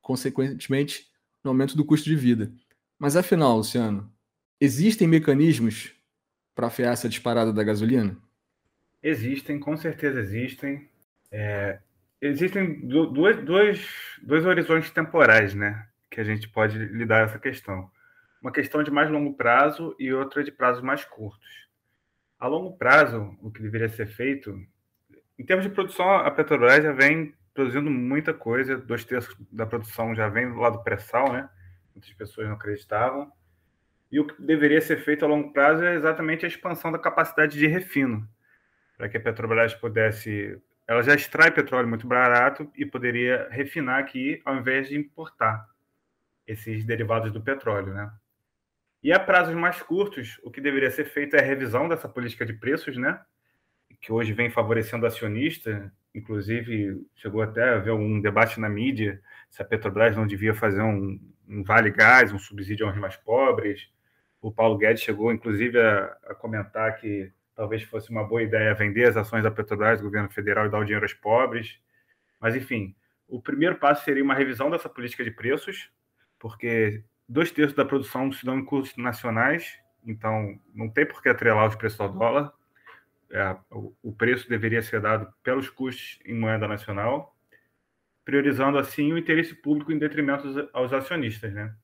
consequentemente, 0.00 1.06
no 1.44 1.50
aumento 1.50 1.76
do 1.76 1.84
custo 1.84 2.08
de 2.08 2.16
vida. 2.16 2.52
Mas 2.98 3.16
afinal, 3.16 3.56
Luciano, 3.56 4.12
existem 4.60 5.06
mecanismos 5.06 5.92
para 6.54 6.66
afiar 6.66 6.92
essa 6.92 7.08
disparada 7.08 7.52
da 7.52 7.62
gasolina? 7.62 8.16
Existem, 9.02 9.58
com 9.58 9.76
certeza 9.76 10.20
existem. 10.20 10.88
É, 11.30 11.78
existem 12.22 12.86
dois, 12.86 13.36
dois, 13.44 14.18
dois 14.22 14.46
horizontes 14.46 14.90
temporais, 14.90 15.54
né? 15.54 15.88
Que 16.08 16.20
a 16.20 16.24
gente 16.24 16.48
pode 16.48 16.78
lidar 16.78 17.24
essa 17.24 17.38
questão. 17.38 17.90
Uma 18.40 18.52
questão 18.52 18.82
de 18.82 18.90
mais 18.90 19.10
longo 19.10 19.34
prazo 19.34 19.94
e 19.98 20.12
outra 20.12 20.44
de 20.44 20.52
prazos 20.52 20.82
mais 20.82 21.04
curtos. 21.04 21.68
A 22.38 22.46
longo 22.46 22.76
prazo, 22.76 23.36
o 23.40 23.50
que 23.50 23.62
deveria 23.62 23.88
ser 23.88 24.06
feito, 24.06 24.56
em 25.38 25.44
termos 25.44 25.64
de 25.64 25.72
produção, 25.72 26.08
a 26.08 26.30
Petrobras 26.30 26.82
já 26.82 26.92
vem 26.92 27.34
produzindo 27.52 27.90
muita 27.90 28.32
coisa, 28.32 28.76
dois 28.76 29.04
terços 29.04 29.36
da 29.50 29.66
produção 29.66 30.14
já 30.14 30.28
vem 30.28 30.48
do 30.48 30.58
lado 30.58 30.82
pré-sal, 30.82 31.32
né? 31.32 31.48
Muitas 31.94 32.12
pessoas 32.14 32.46
não 32.46 32.54
acreditavam. 32.54 33.30
E 34.10 34.20
o 34.20 34.26
que 34.26 34.40
deveria 34.42 34.80
ser 34.80 34.98
feito 34.98 35.24
a 35.24 35.28
longo 35.28 35.52
prazo 35.52 35.84
é 35.84 35.94
exatamente 35.94 36.44
a 36.44 36.48
expansão 36.48 36.92
da 36.92 36.98
capacidade 36.98 37.58
de 37.58 37.66
refino, 37.66 38.28
para 38.96 39.08
que 39.08 39.16
a 39.16 39.20
Petrobras 39.20 39.74
pudesse 39.74 40.60
ela 40.92 41.02
já 41.02 41.14
extrai 41.14 41.50
petróleo 41.50 41.88
muito 41.88 42.06
barato 42.06 42.70
e 42.76 42.84
poderia 42.84 43.48
refinar 43.50 43.98
aqui 43.98 44.42
ao 44.44 44.56
invés 44.56 44.88
de 44.88 44.96
importar 44.96 45.66
esses 46.46 46.84
derivados 46.84 47.32
do 47.32 47.40
petróleo, 47.40 47.94
né? 47.94 48.12
E 49.02 49.10
a 49.12 49.18
prazos 49.18 49.54
mais 49.54 49.80
curtos, 49.82 50.38
o 50.44 50.50
que 50.50 50.60
deveria 50.60 50.90
ser 50.90 51.06
feito 51.06 51.34
é 51.34 51.40
a 51.40 51.44
revisão 51.44 51.88
dessa 51.88 52.08
política 52.08 52.44
de 52.44 52.52
preços, 52.52 52.96
né? 52.96 53.20
Que 54.00 54.12
hoje 54.12 54.32
vem 54.32 54.50
favorecendo 54.50 55.06
acionista, 55.06 55.92
inclusive 56.14 57.04
chegou 57.16 57.40
até 57.40 57.70
a 57.70 57.76
haver 57.76 57.92
um 57.92 58.20
debate 58.20 58.60
na 58.60 58.68
mídia 58.68 59.20
se 59.50 59.62
a 59.62 59.64
Petrobras 59.64 60.14
não 60.14 60.26
devia 60.26 60.54
fazer 60.54 60.82
um, 60.82 61.18
um 61.48 61.62
vale 61.62 61.90
gás, 61.90 62.32
um 62.32 62.38
subsídio 62.38 62.86
aos 62.86 62.96
mais 62.96 63.16
pobres. 63.16 63.90
O 64.40 64.52
Paulo 64.52 64.76
Guedes 64.76 65.02
chegou, 65.02 65.32
inclusive, 65.32 65.80
a, 65.80 66.16
a 66.26 66.34
comentar 66.34 66.96
que 66.96 67.32
talvez 67.54 67.82
fosse 67.82 68.10
uma 68.10 68.24
boa 68.24 68.42
ideia 68.42 68.74
vender 68.74 69.04
as 69.04 69.16
ações 69.16 69.42
da 69.42 69.50
Petrobras, 69.50 70.00
do 70.00 70.04
governo 70.04 70.30
federal, 70.30 70.66
e 70.66 70.70
dar 70.70 70.78
o 70.78 70.84
dinheiro 70.84 71.04
aos 71.04 71.14
pobres. 71.14 71.78
Mas, 72.40 72.56
enfim, 72.56 72.94
o 73.28 73.40
primeiro 73.40 73.76
passo 73.76 74.04
seria 74.04 74.22
uma 74.22 74.34
revisão 74.34 74.70
dessa 74.70 74.88
política 74.88 75.24
de 75.24 75.30
preços, 75.30 75.90
porque 76.38 77.02
dois 77.28 77.50
terços 77.50 77.76
da 77.76 77.84
produção 77.84 78.32
se 78.32 78.44
dão 78.44 78.58
em 78.58 78.64
custos 78.64 78.96
nacionais, 79.02 79.78
então 80.04 80.58
não 80.74 80.88
tem 80.88 81.06
por 81.06 81.22
que 81.22 81.28
atrelar 81.28 81.68
os 81.68 81.76
preços 81.76 82.00
ao 82.00 82.08
dólar. 82.08 82.52
É, 83.30 83.56
o 84.02 84.12
preço 84.12 84.48
deveria 84.48 84.82
ser 84.82 85.00
dado 85.00 85.32
pelos 85.42 85.70
custos 85.70 86.18
em 86.26 86.34
moeda 86.34 86.68
nacional, 86.68 87.34
priorizando 88.24 88.76
assim 88.78 89.12
o 89.12 89.18
interesse 89.18 89.54
público 89.54 89.90
em 89.90 89.98
detrimento 89.98 90.68
aos 90.72 90.92
acionistas, 90.92 91.52
né? 91.52 91.74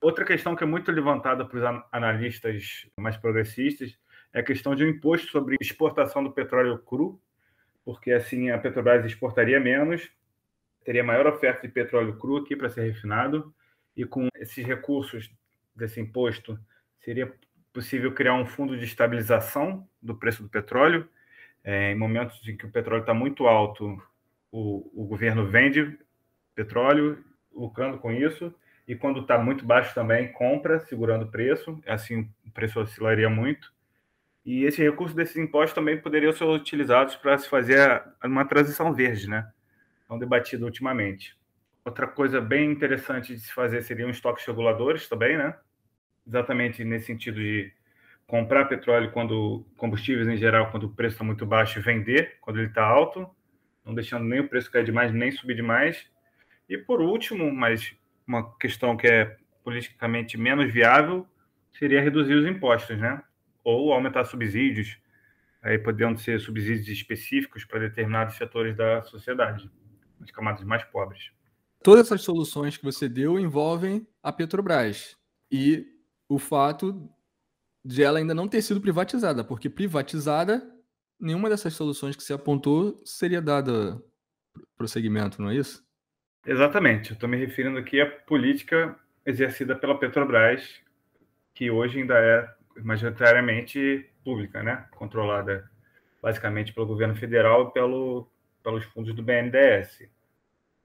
Outra 0.00 0.24
questão 0.24 0.56
que 0.56 0.64
é 0.64 0.66
muito 0.66 0.90
levantada 0.90 1.44
por 1.44 1.58
os 1.58 1.84
analistas 1.92 2.86
mais 2.98 3.16
progressistas 3.16 3.98
é 4.34 4.40
a 4.40 4.42
questão 4.42 4.74
de 4.74 4.84
um 4.84 4.88
imposto 4.88 5.28
sobre 5.28 5.56
exportação 5.60 6.22
do 6.22 6.32
petróleo 6.32 6.76
cru, 6.78 7.20
porque 7.84 8.10
assim 8.12 8.50
a 8.50 8.58
Petrobras 8.58 9.06
exportaria 9.06 9.60
menos, 9.60 10.10
teria 10.84 11.04
maior 11.04 11.26
oferta 11.26 11.66
de 11.66 11.72
petróleo 11.72 12.18
cru 12.18 12.38
aqui 12.38 12.56
para 12.56 12.68
ser 12.68 12.82
refinado, 12.82 13.54
e 13.96 14.04
com 14.04 14.26
esses 14.36 14.66
recursos 14.66 15.30
desse 15.74 16.00
imposto 16.00 16.58
seria 16.98 17.32
possível 17.72 18.12
criar 18.12 18.34
um 18.34 18.44
fundo 18.44 18.76
de 18.76 18.84
estabilização 18.84 19.88
do 20.02 20.16
preço 20.16 20.42
do 20.42 20.48
petróleo. 20.48 21.08
É, 21.62 21.92
em 21.92 21.94
momentos 21.94 22.46
em 22.46 22.56
que 22.56 22.66
o 22.66 22.70
petróleo 22.70 23.00
está 23.00 23.14
muito 23.14 23.46
alto, 23.46 24.02
o, 24.52 24.90
o 24.94 25.06
governo 25.06 25.46
vende 25.46 25.98
petróleo, 26.54 27.24
lucrando 27.52 27.98
com 27.98 28.12
isso, 28.12 28.54
e 28.86 28.94
quando 28.94 29.20
está 29.20 29.38
muito 29.38 29.64
baixo 29.64 29.94
também 29.94 30.30
compra, 30.32 30.80
segurando 30.80 31.24
o 31.24 31.30
preço. 31.30 31.80
Assim, 31.86 32.28
o 32.44 32.50
preço 32.50 32.80
oscilaria 32.80 33.30
muito. 33.30 33.72
E 34.44 34.64
esse 34.64 34.82
recurso 34.82 35.16
desses 35.16 35.36
impostos 35.36 35.74
também 35.74 35.98
poderiam 35.98 36.32
ser 36.32 36.44
utilizados 36.44 37.16
para 37.16 37.38
se 37.38 37.48
fazer 37.48 38.02
uma 38.22 38.44
transição 38.44 38.92
verde, 38.92 39.28
né? 39.28 39.50
Tão 40.06 40.18
debatido 40.18 40.66
ultimamente. 40.66 41.36
Outra 41.84 42.06
coisa 42.06 42.40
bem 42.40 42.70
interessante 42.70 43.34
de 43.34 43.40
se 43.40 43.52
fazer 43.52 43.82
seriam 43.82 44.10
estoques 44.10 44.44
reguladores 44.44 45.08
também, 45.08 45.36
né? 45.36 45.56
Exatamente 46.26 46.84
nesse 46.84 47.06
sentido 47.06 47.36
de 47.36 47.72
comprar 48.26 48.66
petróleo 48.66 49.10
quando 49.12 49.66
combustíveis 49.76 50.28
em 50.28 50.36
geral, 50.36 50.70
quando 50.70 50.84
o 50.84 50.90
preço 50.90 51.14
está 51.14 51.24
muito 51.24 51.46
baixo, 51.46 51.78
e 51.78 51.82
vender 51.82 52.38
quando 52.40 52.58
ele 52.58 52.68
está 52.68 52.84
alto, 52.84 53.28
não 53.84 53.94
deixando 53.94 54.24
nem 54.24 54.40
o 54.40 54.48
preço 54.48 54.70
cair 54.70 54.84
demais, 54.84 55.12
nem 55.12 55.30
subir 55.30 55.54
demais. 55.54 56.10
E 56.68 56.76
por 56.78 57.00
último, 57.00 57.52
mas 57.54 57.94
uma 58.26 58.56
questão 58.58 58.96
que 58.96 59.06
é 59.06 59.36
politicamente 59.62 60.38
menos 60.38 60.72
viável, 60.72 61.26
seria 61.72 62.00
reduzir 62.02 62.34
os 62.34 62.46
impostos, 62.46 62.98
né? 62.98 63.22
Ou 63.64 63.92
aumentar 63.92 64.24
subsídios, 64.24 64.98
aí 65.62 65.78
podendo 65.78 66.18
ser 66.18 66.38
subsídios 66.38 66.86
específicos 66.88 67.64
para 67.64 67.80
determinados 67.80 68.36
setores 68.36 68.76
da 68.76 69.02
sociedade, 69.02 69.70
as 70.20 70.30
camadas 70.30 70.62
mais 70.62 70.84
pobres. 70.84 71.30
Todas 71.82 72.06
essas 72.06 72.22
soluções 72.22 72.76
que 72.76 72.84
você 72.84 73.08
deu 73.08 73.38
envolvem 73.38 74.06
a 74.22 74.30
Petrobras 74.30 75.16
e 75.50 75.86
o 76.28 76.38
fato 76.38 77.10
de 77.84 78.02
ela 78.02 78.18
ainda 78.18 78.34
não 78.34 78.48
ter 78.48 78.62
sido 78.62 78.80
privatizada, 78.80 79.44
porque 79.44 79.68
privatizada, 79.68 80.62
nenhuma 81.20 81.50
dessas 81.50 81.74
soluções 81.74 82.16
que 82.16 82.22
você 82.22 82.32
apontou 82.32 83.02
seria 83.04 83.42
dada 83.42 84.02
prosseguimento, 84.76 85.42
não 85.42 85.50
é 85.50 85.56
isso? 85.56 85.84
Exatamente. 86.46 87.10
Eu 87.10 87.14
estou 87.14 87.28
me 87.28 87.36
referindo 87.36 87.78
aqui 87.78 88.00
à 88.00 88.06
política 88.06 88.98
exercida 89.24 89.74
pela 89.74 89.98
Petrobras, 89.98 90.80
que 91.54 91.70
hoje 91.70 92.00
ainda 92.00 92.18
é 92.18 92.54
majoritariamente 92.82 94.10
pública, 94.24 94.62
né? 94.62 94.86
controlada 94.92 95.70
basicamente 96.22 96.72
pelo 96.72 96.86
governo 96.86 97.14
federal 97.14 97.68
e 97.68 97.72
pelo, 97.72 98.28
pelos 98.62 98.84
fundos 98.86 99.14
do 99.14 99.22
BNDES. 99.22 100.08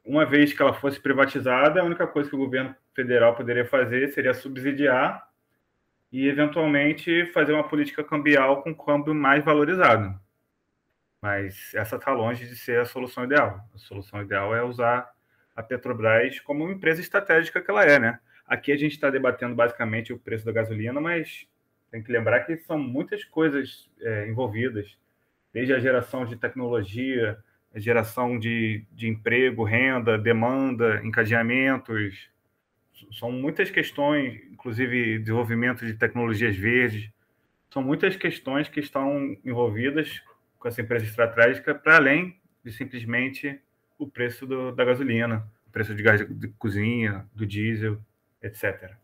Uma 0.04 0.26
vez 0.26 0.52
que 0.52 0.62
ela 0.62 0.74
fosse 0.74 1.00
privatizada, 1.00 1.82
a 1.82 1.84
única 1.84 2.06
coisa 2.06 2.30
que 2.30 2.36
o 2.36 2.40
governo 2.40 2.76
federal 2.94 3.36
poderia 3.36 3.66
fazer 3.66 4.10
seria 4.10 4.34
subsidiar 4.34 5.30
e, 6.12 6.28
eventualmente, 6.28 7.26
fazer 7.28 7.54
uma 7.54 7.68
política 7.68 8.04
cambial 8.04 8.62
com 8.64 8.76
câmbio 8.76 9.14
mais 9.14 9.44
valorizado. 9.44 10.20
Mas 11.22 11.74
essa 11.74 11.98
está 11.98 12.12
longe 12.12 12.48
de 12.48 12.56
ser 12.56 12.80
a 12.80 12.86
solução 12.86 13.24
ideal. 13.24 13.62
A 13.74 13.78
solução 13.78 14.22
ideal 14.22 14.56
é 14.56 14.64
usar 14.64 15.10
a 15.56 15.62
Petrobras 15.62 16.40
como 16.40 16.64
uma 16.64 16.74
empresa 16.74 17.02
estratégica 17.02 17.62
que 17.62 17.70
ela 17.70 17.84
é, 17.84 18.00
né? 18.00 18.20
Aqui 18.48 18.72
a 18.72 18.78
gente 18.78 18.94
está 18.94 19.10
debatendo 19.10 19.54
basicamente 19.54 20.12
o 20.12 20.20
preço 20.20 20.46
da 20.46 20.52
gasolina, 20.52 21.00
mas 21.00 21.48
tem 21.92 22.02
que 22.04 22.12
lembrar 22.12 22.42
que 22.42 22.58
são 22.58 22.78
muitas 22.78 23.24
coisas 23.24 23.90
é, 24.00 24.28
envolvidas, 24.28 24.98
desde 25.54 25.74
a 25.74 25.80
geração 25.80 26.26
de 26.26 26.36
tecnologia, 26.36 27.38
a 27.74 27.80
geração 27.80 28.38
de, 28.38 28.86
de 28.92 29.08
emprego, 29.08 29.64
renda, 29.64 30.18
demanda, 30.18 31.02
encadeamentos. 31.04 32.30
São 33.12 33.32
muitas 33.32 33.70
questões, 33.72 34.42
inclusive 34.52 35.20
desenvolvimento 35.20 35.86
de 35.86 35.94
tecnologias 35.94 36.56
verdes. 36.56 37.10
São 37.72 37.82
muitas 37.82 38.16
questões 38.16 38.68
que 38.68 38.80
estão 38.80 39.38
envolvidas 39.46 40.22
com 40.58 40.68
essa 40.68 40.82
empresa 40.82 41.06
estratégica, 41.06 41.74
para 41.74 41.98
além 41.98 42.40
de 42.64 42.72
simplesmente 42.72 43.60
o 43.98 44.08
preço 44.08 44.46
do, 44.46 44.72
da 44.72 44.84
gasolina, 44.84 45.48
o 45.68 45.72
preço 45.72 45.96
de 45.96 46.04
gás 46.04 46.26
de 46.28 46.48
cozinha, 46.50 47.28
do 47.34 47.46
diesel, 47.46 48.00
etc. 48.42 48.96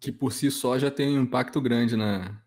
Que 0.00 0.12
por 0.12 0.32
si 0.32 0.50
só 0.50 0.78
já 0.78 0.90
tem 0.90 1.18
um 1.18 1.22
impacto 1.22 1.60
grande 1.60 1.96
na, 1.96 2.40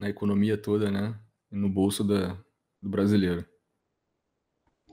na 0.00 0.08
economia 0.08 0.56
toda, 0.56 0.90
né? 0.90 1.14
No 1.50 1.68
bolso 1.68 2.02
da, 2.02 2.36
do 2.82 2.88
brasileiro. 2.88 3.44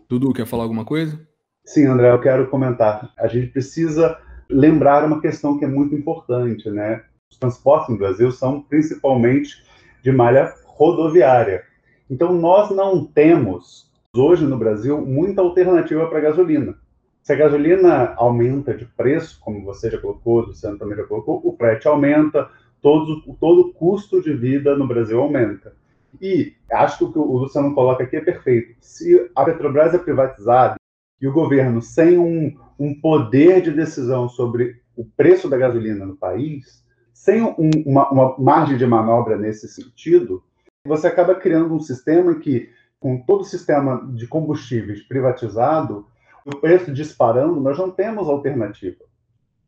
Dudu, 0.08 0.34
quer 0.34 0.46
falar 0.46 0.63
alguma 0.63 0.86
coisa? 0.86 1.20
Sim, 1.65 1.86
André, 1.86 2.12
eu 2.12 2.22
quero 2.22 2.50
comentar. 2.50 3.13
A 3.17 3.27
gente 3.27 3.48
precisa 3.48 4.20
lembrar 4.50 5.05
uma 5.05 5.22
questão 5.22 5.58
que 5.58 5.65
é 5.65 5.67
muito 5.67 5.96
importante, 5.96 6.70
né? 6.70 7.03
Os 7.32 7.38
transportes 7.38 7.89
no 7.89 7.98
Brasil 7.98 8.32
são 8.32 8.62
principalmente 8.62 9.63
de 10.03 10.12
malha 10.12 10.53
rodoviária. 10.65 11.63
Então, 12.10 12.34
nós 12.34 12.70
não 12.70 13.05
temos, 13.05 13.89
hoje 14.15 14.46
no 14.46 14.58
Brasil, 14.58 15.03
muita 15.03 15.41
alternativa 15.41 16.08
para 16.08 16.20
gasolina. 16.20 16.77
Se 17.24 17.32
a 17.32 17.38
gasolina 17.38 18.13
aumenta 18.18 18.74
de 18.74 18.86
preço, 18.86 19.39
como 19.39 19.63
você 19.63 19.89
já 19.89 19.98
colocou, 19.98 20.39
o 20.39 20.46
Luciano 20.48 20.77
também 20.77 20.98
já 20.98 21.06
colocou, 21.06 21.42
o 21.42 21.56
frete 21.56 21.88
aumenta, 21.88 22.50
todo, 22.82 23.22
todo 23.39 23.62
o 23.62 23.74
custo 23.74 24.22
de 24.22 24.34
vida 24.34 24.75
no 24.75 24.86
Brasil 24.86 25.22
aumenta. 25.22 25.74
E 26.22 26.53
acho 26.70 26.98
que 26.98 27.03
o 27.06 27.12
que 27.13 27.18
o 27.18 27.38
Luciano 27.38 27.74
coloca 27.74 28.03
aqui 28.03 28.18
é 28.18 28.22
perfeito. 28.22 28.75
Se 28.82 29.32
a 29.34 29.46
Petrobras 29.46 29.94
é 29.94 29.98
privatizada 29.98 30.75
e 31.22 31.25
o 31.25 31.32
governo, 31.32 31.82
sem 31.82 32.20
um, 32.20 32.58
um 32.77 32.94
poder 33.00 33.62
de 33.62 33.72
decisão 33.72 34.27
sobre 34.27 34.82
o 34.94 35.06
preço 35.06 35.50
da 35.50 35.58
gasolina 35.58 36.06
no 36.06 36.18
país, 36.18 36.84
sem 37.13 37.42
um, 37.42 37.72
uma, 37.86 38.12
uma 38.12 38.38
margem 38.38 38.77
de 38.77 38.86
manobra 38.86 39.38
nesse 39.38 39.70
sentido, 39.70 40.44
você 40.86 41.08
acaba 41.08 41.36
criando 41.36 41.74
um 41.74 41.80
sistema 41.80 42.36
que, 42.36 42.70
com 43.00 43.18
todo 43.18 43.42
o 43.42 43.46
sistema 43.46 44.06
de 44.13 44.27
combustíveis 44.27 45.01
privatizado, 45.01 46.06
o 46.46 46.56
preço 46.56 46.92
disparando, 46.92 47.60
nós 47.60 47.78
não 47.78 47.90
temos 47.90 48.28
alternativa. 48.28 49.04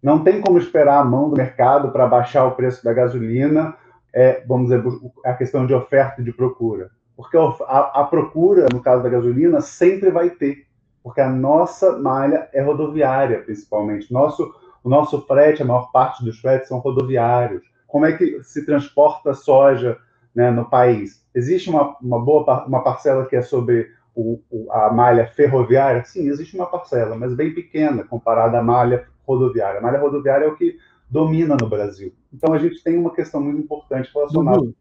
Não 0.01 0.23
tem 0.23 0.41
como 0.41 0.57
esperar 0.57 0.99
a 0.99 1.05
mão 1.05 1.29
do 1.29 1.35
mercado 1.35 1.91
para 1.91 2.07
baixar 2.07 2.45
o 2.45 2.51
preço 2.51 2.83
da 2.83 2.93
gasolina, 2.93 3.75
é, 4.13 4.43
vamos 4.47 4.69
dizer, 4.69 4.83
a 5.25 5.33
questão 5.33 5.65
de 5.65 5.73
oferta 5.73 6.21
e 6.21 6.23
de 6.23 6.31
procura. 6.31 6.91
Porque 7.15 7.37
a, 7.37 8.01
a 8.01 8.03
procura, 8.03 8.67
no 8.71 8.81
caso 8.81 9.01
da 9.01 9.09
gasolina, 9.09 9.61
sempre 9.61 10.11
vai 10.11 10.29
ter, 10.29 10.65
porque 11.01 11.21
a 11.21 11.29
nossa 11.29 11.97
malha 11.97 12.49
é 12.53 12.61
rodoviária, 12.61 13.41
principalmente. 13.41 14.11
Nosso, 14.11 14.53
o 14.83 14.89
nosso 14.89 15.21
frete, 15.21 15.61
a 15.61 15.65
maior 15.65 15.91
parte 15.91 16.23
dos 16.23 16.39
fretes 16.39 16.67
são 16.67 16.79
rodoviários. 16.79 17.63
Como 17.87 18.05
é 18.05 18.13
que 18.13 18.43
se 18.43 18.65
transporta 18.65 19.33
soja 19.33 19.97
né, 20.33 20.51
no 20.51 20.65
país? 20.65 21.23
Existe 21.33 21.69
uma, 21.69 21.95
uma 22.01 22.19
boa 22.19 22.65
uma 22.65 22.83
parcela 22.83 23.25
que 23.25 23.35
é 23.35 23.41
sobre 23.41 23.89
o, 24.15 24.71
a 24.71 24.91
malha 24.93 25.27
ferroviária? 25.27 26.03
Sim, 26.05 26.29
existe 26.29 26.55
uma 26.55 26.65
parcela, 26.65 27.15
mas 27.17 27.33
bem 27.33 27.53
pequena 27.53 28.03
comparada 28.03 28.59
à 28.59 28.63
malha 28.63 29.07
rodoviária. 29.27 29.79
A 29.79 29.83
malha 29.83 29.99
rodoviária 29.99 30.45
é 30.45 30.47
o 30.47 30.55
que 30.55 30.79
domina 31.09 31.55
no 31.59 31.69
Brasil. 31.69 32.15
Então 32.33 32.53
a 32.53 32.57
gente 32.57 32.81
tem 32.83 32.97
uma 32.97 33.13
questão 33.13 33.41
muito 33.41 33.59
importante 33.59 34.11
relacionada 34.13 34.57
Dudu, 34.57 34.75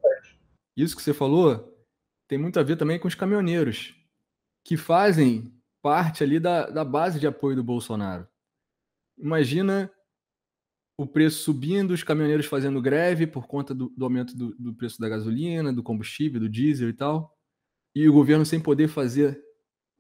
Isso 0.77 0.97
que 0.97 1.03
você 1.03 1.13
falou 1.13 1.73
tem 2.29 2.39
muito 2.39 2.59
a 2.59 2.63
ver 2.63 2.77
também 2.77 2.99
com 2.99 3.07
os 3.07 3.15
caminhoneiros, 3.15 3.95
que 4.65 4.77
fazem 4.77 5.53
parte 5.83 6.25
ali 6.25 6.41
da, 6.41 6.67
da 6.67 6.85
base 6.85 7.21
de 7.21 7.27
apoio 7.27 7.57
do 7.57 7.63
Bolsonaro. 7.63 8.27
Imagina 9.19 9.91
o 10.99 11.07
preço 11.07 11.43
subindo, 11.43 11.91
os 11.91 12.03
caminhoneiros 12.03 12.47
fazendo 12.47 12.81
greve 12.81 13.27
por 13.27 13.47
conta 13.47 13.75
do, 13.75 13.91
do 13.91 14.05
aumento 14.05 14.37
do, 14.37 14.55
do, 14.57 14.75
preço 14.75 14.99
da 15.01 15.09
gasolina, 15.09 15.73
do 15.73 15.83
combustível, 15.83 16.41
do 16.41 16.49
diesel 16.49 16.89
e 16.89 16.93
tal, 16.93 17.37
e 17.95 18.09
o 18.09 18.13
governo 18.13 18.45
sem 18.45 18.59
poder 18.59 18.89
fazer 18.89 19.41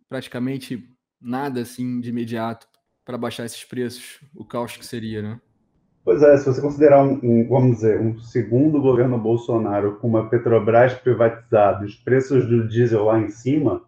praticamente 0.08 0.88
nada 1.20 1.60
assim 1.60 2.00
de 2.00 2.10
imediato 2.10 2.66
para 3.04 3.18
baixar 3.18 3.44
esses 3.44 3.64
preços, 3.64 4.20
o 4.34 4.44
caos 4.44 4.76
que 4.76 4.84
seria, 4.84 5.22
né? 5.22 5.40
Pois 6.04 6.22
é, 6.22 6.36
se 6.36 6.44
você 6.44 6.60
considerar 6.60 7.02
um, 7.02 7.18
um, 7.22 7.48
vamos 7.48 7.76
dizer, 7.76 7.98
um 7.98 8.18
segundo 8.18 8.80
governo 8.80 9.18
Bolsonaro 9.18 9.96
com 9.96 10.08
uma 10.08 10.28
Petrobras 10.28 10.92
privatizada, 10.94 11.84
os 11.84 11.94
preços 11.94 12.46
do 12.46 12.68
diesel 12.68 13.04
lá 13.04 13.18
em 13.18 13.30
cima, 13.30 13.82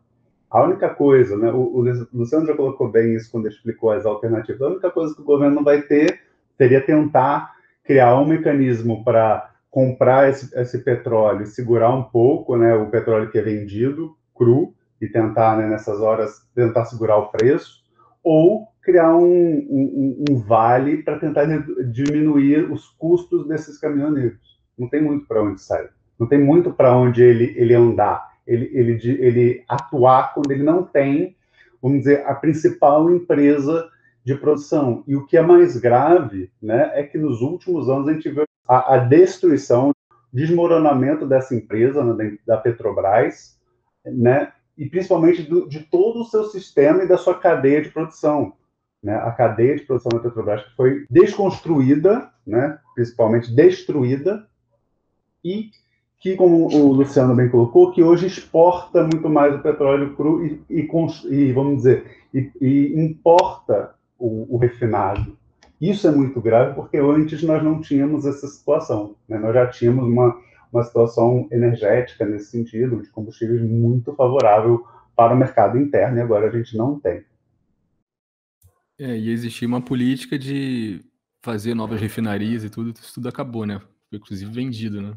a 0.48 0.62
única 0.62 0.88
coisa, 0.88 1.36
né, 1.36 1.50
o, 1.52 1.76
o 1.76 2.06
Luciano 2.14 2.46
já 2.46 2.56
colocou 2.56 2.90
bem 2.90 3.14
isso 3.14 3.30
quando 3.30 3.48
explicou 3.48 3.90
as 3.90 4.06
alternativas, 4.06 4.62
a 4.62 4.70
única 4.70 4.90
coisa 4.90 5.14
que 5.14 5.20
o 5.20 5.24
governo 5.24 5.62
vai 5.62 5.82
ter 5.82 6.22
seria 6.56 6.80
tentar 6.80 7.54
criar 7.84 8.18
um 8.18 8.26
mecanismo 8.26 9.04
para 9.04 9.54
comprar 9.76 10.30
esse, 10.30 10.58
esse, 10.58 10.78
petróleo 10.78 11.44
segurar 11.44 11.94
um 11.94 12.04
pouco, 12.04 12.56
né, 12.56 12.74
o 12.74 12.88
petróleo 12.88 13.30
que 13.30 13.36
é 13.36 13.42
vendido 13.42 14.16
cru 14.34 14.72
e 14.98 15.06
tentar, 15.06 15.54
né, 15.58 15.68
nessas 15.68 16.00
horas, 16.00 16.48
tentar 16.54 16.86
segurar 16.86 17.18
o 17.18 17.26
preço, 17.26 17.84
ou 18.24 18.68
criar 18.80 19.14
um, 19.14 19.22
um, 19.26 20.24
um 20.30 20.36
vale 20.38 21.02
para 21.02 21.18
tentar 21.18 21.44
diminuir 21.92 22.72
os 22.72 22.88
custos 22.88 23.46
desses 23.46 23.76
caminhoneiros. 23.76 24.58
Não 24.78 24.88
tem 24.88 25.02
muito 25.02 25.26
para 25.26 25.42
onde 25.42 25.60
sair, 25.60 25.90
não 26.18 26.26
tem 26.26 26.42
muito 26.42 26.72
para 26.72 26.96
onde 26.96 27.22
ele, 27.22 27.52
ele 27.54 27.74
andar, 27.74 28.32
ele, 28.46 28.70
ele, 28.72 28.92
ele 29.20 29.64
atuar 29.68 30.32
quando 30.32 30.52
ele 30.52 30.62
não 30.62 30.84
tem, 30.84 31.36
vamos 31.82 31.98
dizer, 31.98 32.24
a 32.24 32.34
principal 32.34 33.10
empresa 33.10 33.90
de 34.24 34.34
produção. 34.36 35.04
E 35.06 35.14
o 35.14 35.26
que 35.26 35.36
é 35.36 35.42
mais 35.42 35.76
grave 35.76 36.50
né, 36.62 36.92
é 36.94 37.02
que 37.02 37.18
nos 37.18 37.42
últimos 37.42 37.90
anos 37.90 38.08
a 38.08 38.14
gente 38.14 38.30
viu 38.30 38.46
a, 38.68 38.94
a 38.94 38.98
destruição, 38.98 39.92
desmoronamento 40.33 41.26
dessa 41.26 41.55
empresa, 41.55 42.02
né, 42.02 42.37
da 42.46 42.57
Petrobras, 42.57 43.59
né, 44.05 44.52
e 44.76 44.88
principalmente 44.88 45.42
do, 45.42 45.68
de 45.68 45.81
todo 45.81 46.20
o 46.20 46.24
seu 46.24 46.44
sistema 46.44 47.02
e 47.02 47.09
da 47.09 47.16
sua 47.16 47.35
cadeia 47.35 47.81
de 47.81 47.90
produção. 47.90 48.52
Né? 49.02 49.14
A 49.14 49.31
cadeia 49.31 49.76
de 49.76 49.85
produção 49.85 50.11
da 50.11 50.20
Petrobras 50.20 50.62
foi 50.76 51.07
desconstruída, 51.09 52.31
né? 52.46 52.79
principalmente 52.94 53.55
destruída, 53.55 54.46
e 55.44 55.70
que, 56.18 56.35
como 56.35 56.66
o 56.66 56.92
Luciano 56.92 57.35
bem 57.35 57.48
colocou, 57.48 57.92
que 57.92 58.02
hoje 58.02 58.26
exporta 58.26 59.02
muito 59.02 59.29
mais 59.29 59.55
o 59.55 59.61
petróleo 59.61 60.14
cru 60.16 60.44
e, 60.44 60.61
e, 60.68 60.88
e 61.31 61.52
vamos 61.52 61.76
dizer, 61.76 62.05
e, 62.35 62.50
e 62.61 63.00
importa 63.00 63.94
o, 64.18 64.57
o, 64.57 64.59
refinado. 64.59 65.37
Isso 65.80 66.06
é 66.06 66.10
muito 66.10 66.40
grave 66.40 66.74
porque 66.74 66.96
antes 66.96 67.42
nós 67.42 67.62
não 67.62 67.80
tínhamos 67.80 68.24
essa 68.24 68.46
situação. 68.46 69.16
Né? 69.28 69.38
Nós 69.38 69.54
já 69.54 69.66
tínhamos 69.66 70.04
uma, 70.04 70.40
uma 70.72 70.82
situação 70.82 71.48
energética 71.50 72.24
nesse 72.24 72.50
sentido, 72.50 73.02
de 73.02 73.10
combustíveis 73.10 73.62
muito 73.62 74.14
favorável 74.14 74.86
para 75.14 75.34
o 75.34 75.36
mercado 75.36 75.78
interno, 75.78 76.18
e 76.18 76.20
agora 76.20 76.48
a 76.48 76.50
gente 76.50 76.76
não 76.76 76.98
tem. 77.00 77.24
É, 78.98 79.16
e 79.16 79.30
existia 79.30 79.68
uma 79.68 79.80
política 79.80 80.38
de 80.38 81.00
fazer 81.42 81.74
novas 81.74 82.00
refinarias 82.00 82.64
e 82.64 82.70
tudo, 82.70 82.92
isso 82.98 83.14
tudo 83.14 83.28
acabou, 83.28 83.66
né? 83.66 83.78
Foi 84.10 84.18
inclusive 84.18 84.50
vendido, 84.50 85.00
né? 85.00 85.14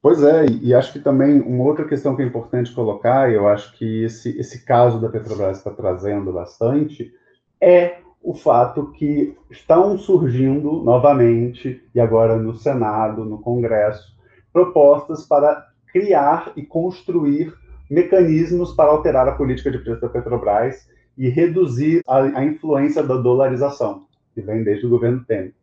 Pois 0.00 0.22
é, 0.22 0.46
e 0.46 0.72
acho 0.72 0.92
que 0.92 1.00
também 1.00 1.40
uma 1.40 1.64
outra 1.64 1.86
questão 1.86 2.14
que 2.14 2.22
é 2.22 2.24
importante 2.24 2.72
colocar, 2.72 3.30
e 3.30 3.34
eu 3.34 3.48
acho 3.48 3.76
que 3.76 4.04
esse, 4.04 4.38
esse 4.38 4.64
caso 4.64 5.00
da 5.00 5.08
Petrobras 5.08 5.58
está 5.58 5.72
trazendo 5.72 6.32
bastante, 6.32 7.12
é 7.60 8.00
o 8.22 8.34
fato 8.34 8.90
que 8.92 9.36
estão 9.50 9.96
surgindo 9.96 10.82
novamente, 10.82 11.82
e 11.94 12.00
agora 12.00 12.36
no 12.36 12.54
Senado, 12.54 13.24
no 13.24 13.38
Congresso, 13.38 14.16
propostas 14.52 15.26
para 15.26 15.66
criar 15.92 16.52
e 16.56 16.62
construir 16.62 17.54
mecanismos 17.90 18.74
para 18.74 18.90
alterar 18.90 19.28
a 19.28 19.32
política 19.32 19.70
de 19.70 19.78
preço 19.78 20.00
da 20.00 20.08
Petrobras 20.08 20.88
e 21.16 21.28
reduzir 21.28 22.02
a, 22.06 22.18
a 22.18 22.44
influência 22.44 23.02
da 23.02 23.16
dolarização, 23.16 24.06
que 24.34 24.40
vem 24.40 24.62
desde 24.62 24.86
o 24.86 24.90
governo 24.90 25.24
Temer. 25.24 25.54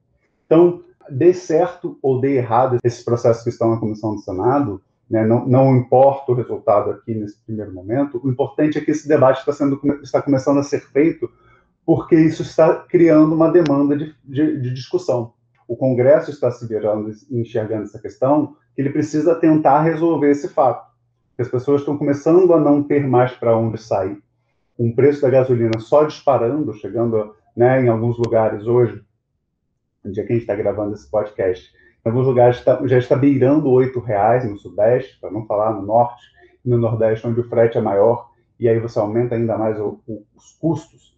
Então, 0.46 0.82
dê 1.10 1.34
certo 1.34 1.98
ou 2.02 2.20
dê 2.20 2.38
errado 2.38 2.78
esses 2.84 3.04
processos 3.04 3.44
que 3.44 3.50
estão 3.50 3.72
na 3.72 3.78
comissão 3.78 4.16
do 4.16 4.22
Senado, 4.22 4.82
né, 5.10 5.26
não, 5.26 5.46
não, 5.48 5.76
importa 5.76 6.32
o 6.32 6.36
resultado 6.36 6.90
aqui 6.90 7.14
nesse 7.14 7.38
primeiro 7.46 7.72
momento, 7.72 8.20
o 8.24 8.30
importante 8.30 8.78
é 8.78 8.82
que 8.82 8.90
esse 8.90 9.08
debate 9.08 9.40
está, 9.40 9.54
sendo, 9.54 9.80
está 10.02 10.20
começando 10.20 10.58
a 10.58 10.64
ser 10.64 10.80
feito 10.80 11.30
porque 11.86 12.16
isso 12.16 12.42
está 12.42 12.76
criando 12.76 13.36
uma 13.36 13.52
demanda 13.52 13.96
de, 13.96 14.16
de, 14.24 14.60
de 14.60 14.74
discussão. 14.74 15.34
O 15.68 15.76
Congresso 15.76 16.32
está 16.32 16.52
se 16.52 16.68
virando 16.68 17.12
enxergando 17.30 17.84
essa 17.84 18.00
questão, 18.00 18.56
que 18.76 18.82
ele 18.82 18.90
precisa 18.90 19.36
tentar 19.36 19.82
resolver 19.82 20.32
esse 20.32 20.50
fato. 20.50 20.86
As 21.38 21.48
pessoas 21.48 21.82
estão 21.82 21.98
começando 21.98 22.54
a 22.54 22.60
não 22.60 22.82
ter 22.82 23.06
mais 23.06 23.32
para 23.34 23.58
onde 23.58 23.82
sair. 23.82 24.18
Com 24.76 24.90
o 24.90 24.96
preço 24.96 25.22
da 25.22 25.30
gasolina 25.30 25.80
só 25.80 26.04
disparando, 26.04 26.74
chegando 26.74 27.36
né, 27.56 27.82
em 27.82 27.88
alguns 27.88 28.18
lugares 28.18 28.66
hoje, 28.68 29.02
no 30.04 30.12
dia 30.12 30.26
que 30.26 30.34
a 30.34 30.36
gente 30.36 30.44
está 30.44 30.56
gravando 30.56 30.94
esse 30.94 31.10
podcast, 31.10 31.72
em 32.06 32.10
alguns 32.10 32.26
lugares 32.26 32.64
tá, 32.64 32.80
já 32.86 32.98
está 32.98 33.16
beirando 33.16 33.78
R$ 33.80 33.92
reais 34.06 34.50
no 34.50 34.58
Sudeste, 34.58 35.20
para 35.20 35.32
não 35.32 35.46
falar 35.46 35.74
no 35.74 35.82
Norte 35.82 36.24
no 36.64 36.78
Nordeste, 36.80 37.28
onde 37.28 37.40
o 37.40 37.48
frete 37.48 37.78
é 37.78 37.82
maior, 37.82 38.32
e 38.60 38.68
aí 38.68 38.80
você 38.80 38.98
aumenta 38.98 39.36
ainda 39.36 39.56
mais 39.56 39.80
o, 39.80 40.00
o, 40.08 40.26
os 40.36 40.52
custos 40.60 41.15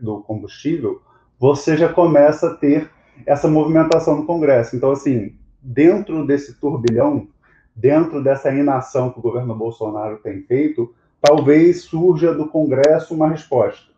do 0.00 0.20
combustível, 0.22 1.00
você 1.38 1.76
já 1.76 1.92
começa 1.92 2.48
a 2.48 2.54
ter 2.54 2.90
essa 3.26 3.48
movimentação 3.48 4.16
no 4.16 4.26
Congresso. 4.26 4.76
Então, 4.76 4.90
assim, 4.90 5.36
dentro 5.62 6.26
desse 6.26 6.54
turbilhão, 6.54 7.28
dentro 7.74 8.22
dessa 8.22 8.52
inação 8.52 9.10
que 9.10 9.18
o 9.18 9.22
governo 9.22 9.54
Bolsonaro 9.54 10.18
tem 10.18 10.42
feito, 10.42 10.94
talvez 11.20 11.82
surja 11.82 12.34
do 12.34 12.48
Congresso 12.48 13.14
uma 13.14 13.28
resposta. 13.28 13.92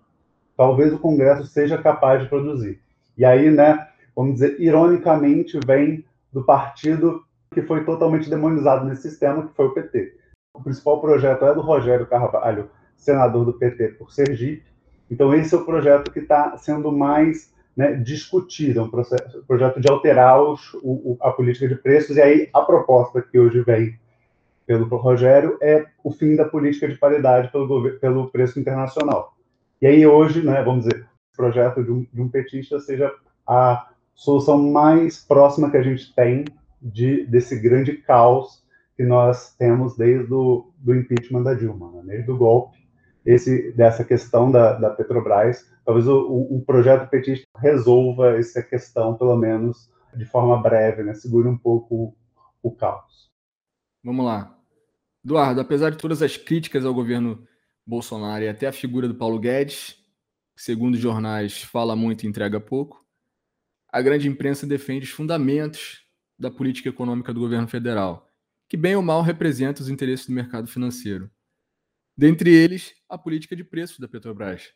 Talvez 0.56 0.92
o 0.92 0.98
Congresso 0.98 1.46
seja 1.46 1.78
capaz 1.78 2.22
de 2.22 2.28
produzir. 2.28 2.80
E 3.16 3.24
aí, 3.24 3.50
né, 3.50 3.88
vamos 4.14 4.35
dizer, 4.35 4.61
ironicamente, 4.61 5.59
vem 5.66 6.04
do 6.33 6.44
partido 6.44 7.24
que 7.52 7.62
foi 7.62 7.85
totalmente 7.85 8.30
demonizado 8.30 8.85
nesse 8.85 9.02
sistema, 9.02 9.46
que 9.46 9.54
foi 9.54 9.66
o 9.66 9.74
PT. 9.74 10.14
O 10.54 10.62
principal 10.62 11.00
projeto 11.00 11.44
é 11.44 11.54
do 11.54 11.61
Rogério 11.61 12.06
Carvalho, 12.06 12.70
senador 12.96 13.44
do 13.44 13.54
PT 13.54 13.88
por 13.98 14.12
Sergipe. 14.12 14.69
Então, 15.11 15.35
esse 15.35 15.55
é 15.55 15.59
o 15.59 15.64
projeto 15.64 16.11
que 16.11 16.20
está 16.20 16.57
sendo 16.57 16.92
mais 16.92 17.53
né, 17.77 17.94
discutido, 17.94 18.81
é 18.81 18.83
um 18.83 18.90
processo, 18.90 19.42
projeto 19.46 19.81
de 19.81 19.90
alterar 19.90 20.40
os, 20.42 20.73
o, 20.75 21.16
a 21.20 21.31
política 21.31 21.66
de 21.66 21.75
preços. 21.75 22.16
E 22.16 22.23
aí, 22.23 22.49
a 22.53 22.62
proposta 22.62 23.20
que 23.20 23.38
hoje 23.38 23.62
vem 23.62 23.99
pelo 24.66 24.85
Rogério 24.96 25.59
é 25.61 25.87
o 26.05 26.12
fim 26.12 26.37
da 26.37 26.44
política 26.44 26.87
de 26.87 26.96
paridade 26.96 27.51
pelo, 27.51 27.99
pelo 27.99 28.31
preço 28.31 28.61
internacional. 28.61 29.35
E 29.83 29.87
aí, 29.87 30.07
hoje, 30.07 30.44
né, 30.44 30.62
vamos 30.62 30.85
dizer, 30.85 31.07
o 31.33 31.37
projeto 31.37 31.83
de 31.83 31.90
um, 31.90 32.07
de 32.12 32.20
um 32.20 32.29
petista 32.29 32.79
seja 32.79 33.12
a 33.46 33.88
solução 34.14 34.70
mais 34.70 35.25
próxima 35.25 35.70
que 35.70 35.77
a 35.77 35.83
gente 35.83 36.14
tem 36.14 36.44
de, 36.81 37.25
desse 37.27 37.59
grande 37.59 37.94
caos 37.94 38.62
que 38.96 39.03
nós 39.03 39.55
temos 39.57 39.96
desde 39.96 40.33
o 40.33 40.70
do 40.79 40.94
impeachment 40.94 41.42
da 41.42 41.55
Dilma, 41.55 41.90
né? 41.90 42.03
desde 42.07 42.31
o 42.31 42.37
golpe, 42.37 42.79
esse, 43.31 43.73
dessa 43.73 44.05
questão 44.05 44.51
da, 44.51 44.75
da 44.75 44.90
Petrobras. 44.90 45.64
Talvez 45.85 46.07
o, 46.07 46.19
o, 46.19 46.62
projeto 46.64 47.09
petista 47.09 47.47
resolva 47.57 48.37
essa 48.37 48.62
questão, 48.62 49.16
pelo 49.16 49.37
menos 49.37 49.90
de 50.14 50.25
forma 50.25 50.61
breve, 50.61 51.03
né? 51.03 51.14
segure 51.14 51.49
um 51.49 51.57
pouco 51.57 51.95
o, 51.95 52.16
o 52.62 52.71
caos. 52.75 53.31
Vamos 54.03 54.25
lá. 54.25 54.57
Eduardo, 55.25 55.61
apesar 55.61 55.90
de 55.90 55.99
todas 55.99 56.23
as 56.23 56.37
críticas 56.37 56.85
ao 56.85 56.95
governo 56.95 57.47
Bolsonaro 57.87 58.45
e 58.45 58.49
até 58.49 58.66
a 58.66 58.73
figura 58.73 59.07
do 59.07 59.14
Paulo 59.14 59.38
Guedes, 59.38 59.97
que, 60.57 60.62
segundo 60.62 60.95
os 60.95 61.01
jornais, 61.01 61.62
fala 61.62 61.95
muito 61.95 62.25
e 62.25 62.29
entrega 62.29 62.59
pouco, 62.59 63.05
a 63.93 64.01
grande 64.01 64.29
imprensa 64.29 64.66
defende 64.66 65.05
os 65.05 65.11
fundamentos 65.11 66.05
da 66.38 66.51
política 66.51 66.88
econômica 66.88 67.35
do 67.35 67.40
governo 67.40 67.69
federal, 67.69 68.29
que 68.69 68.77
bem 68.77 68.97
ou 68.97 69.03
mal 69.03 69.23
representa 69.23 69.83
os 69.83 69.88
interesses 69.88 70.27
do 70.27 70.33
mercado 70.33 70.69
financeiro. 70.69 71.31
Dentre 72.16 72.53
eles, 72.53 72.94
a 73.09 73.16
política 73.16 73.57
de 73.57 73.64
preços 73.64 73.99
da 73.99 74.09
Petrobras. 74.09 74.73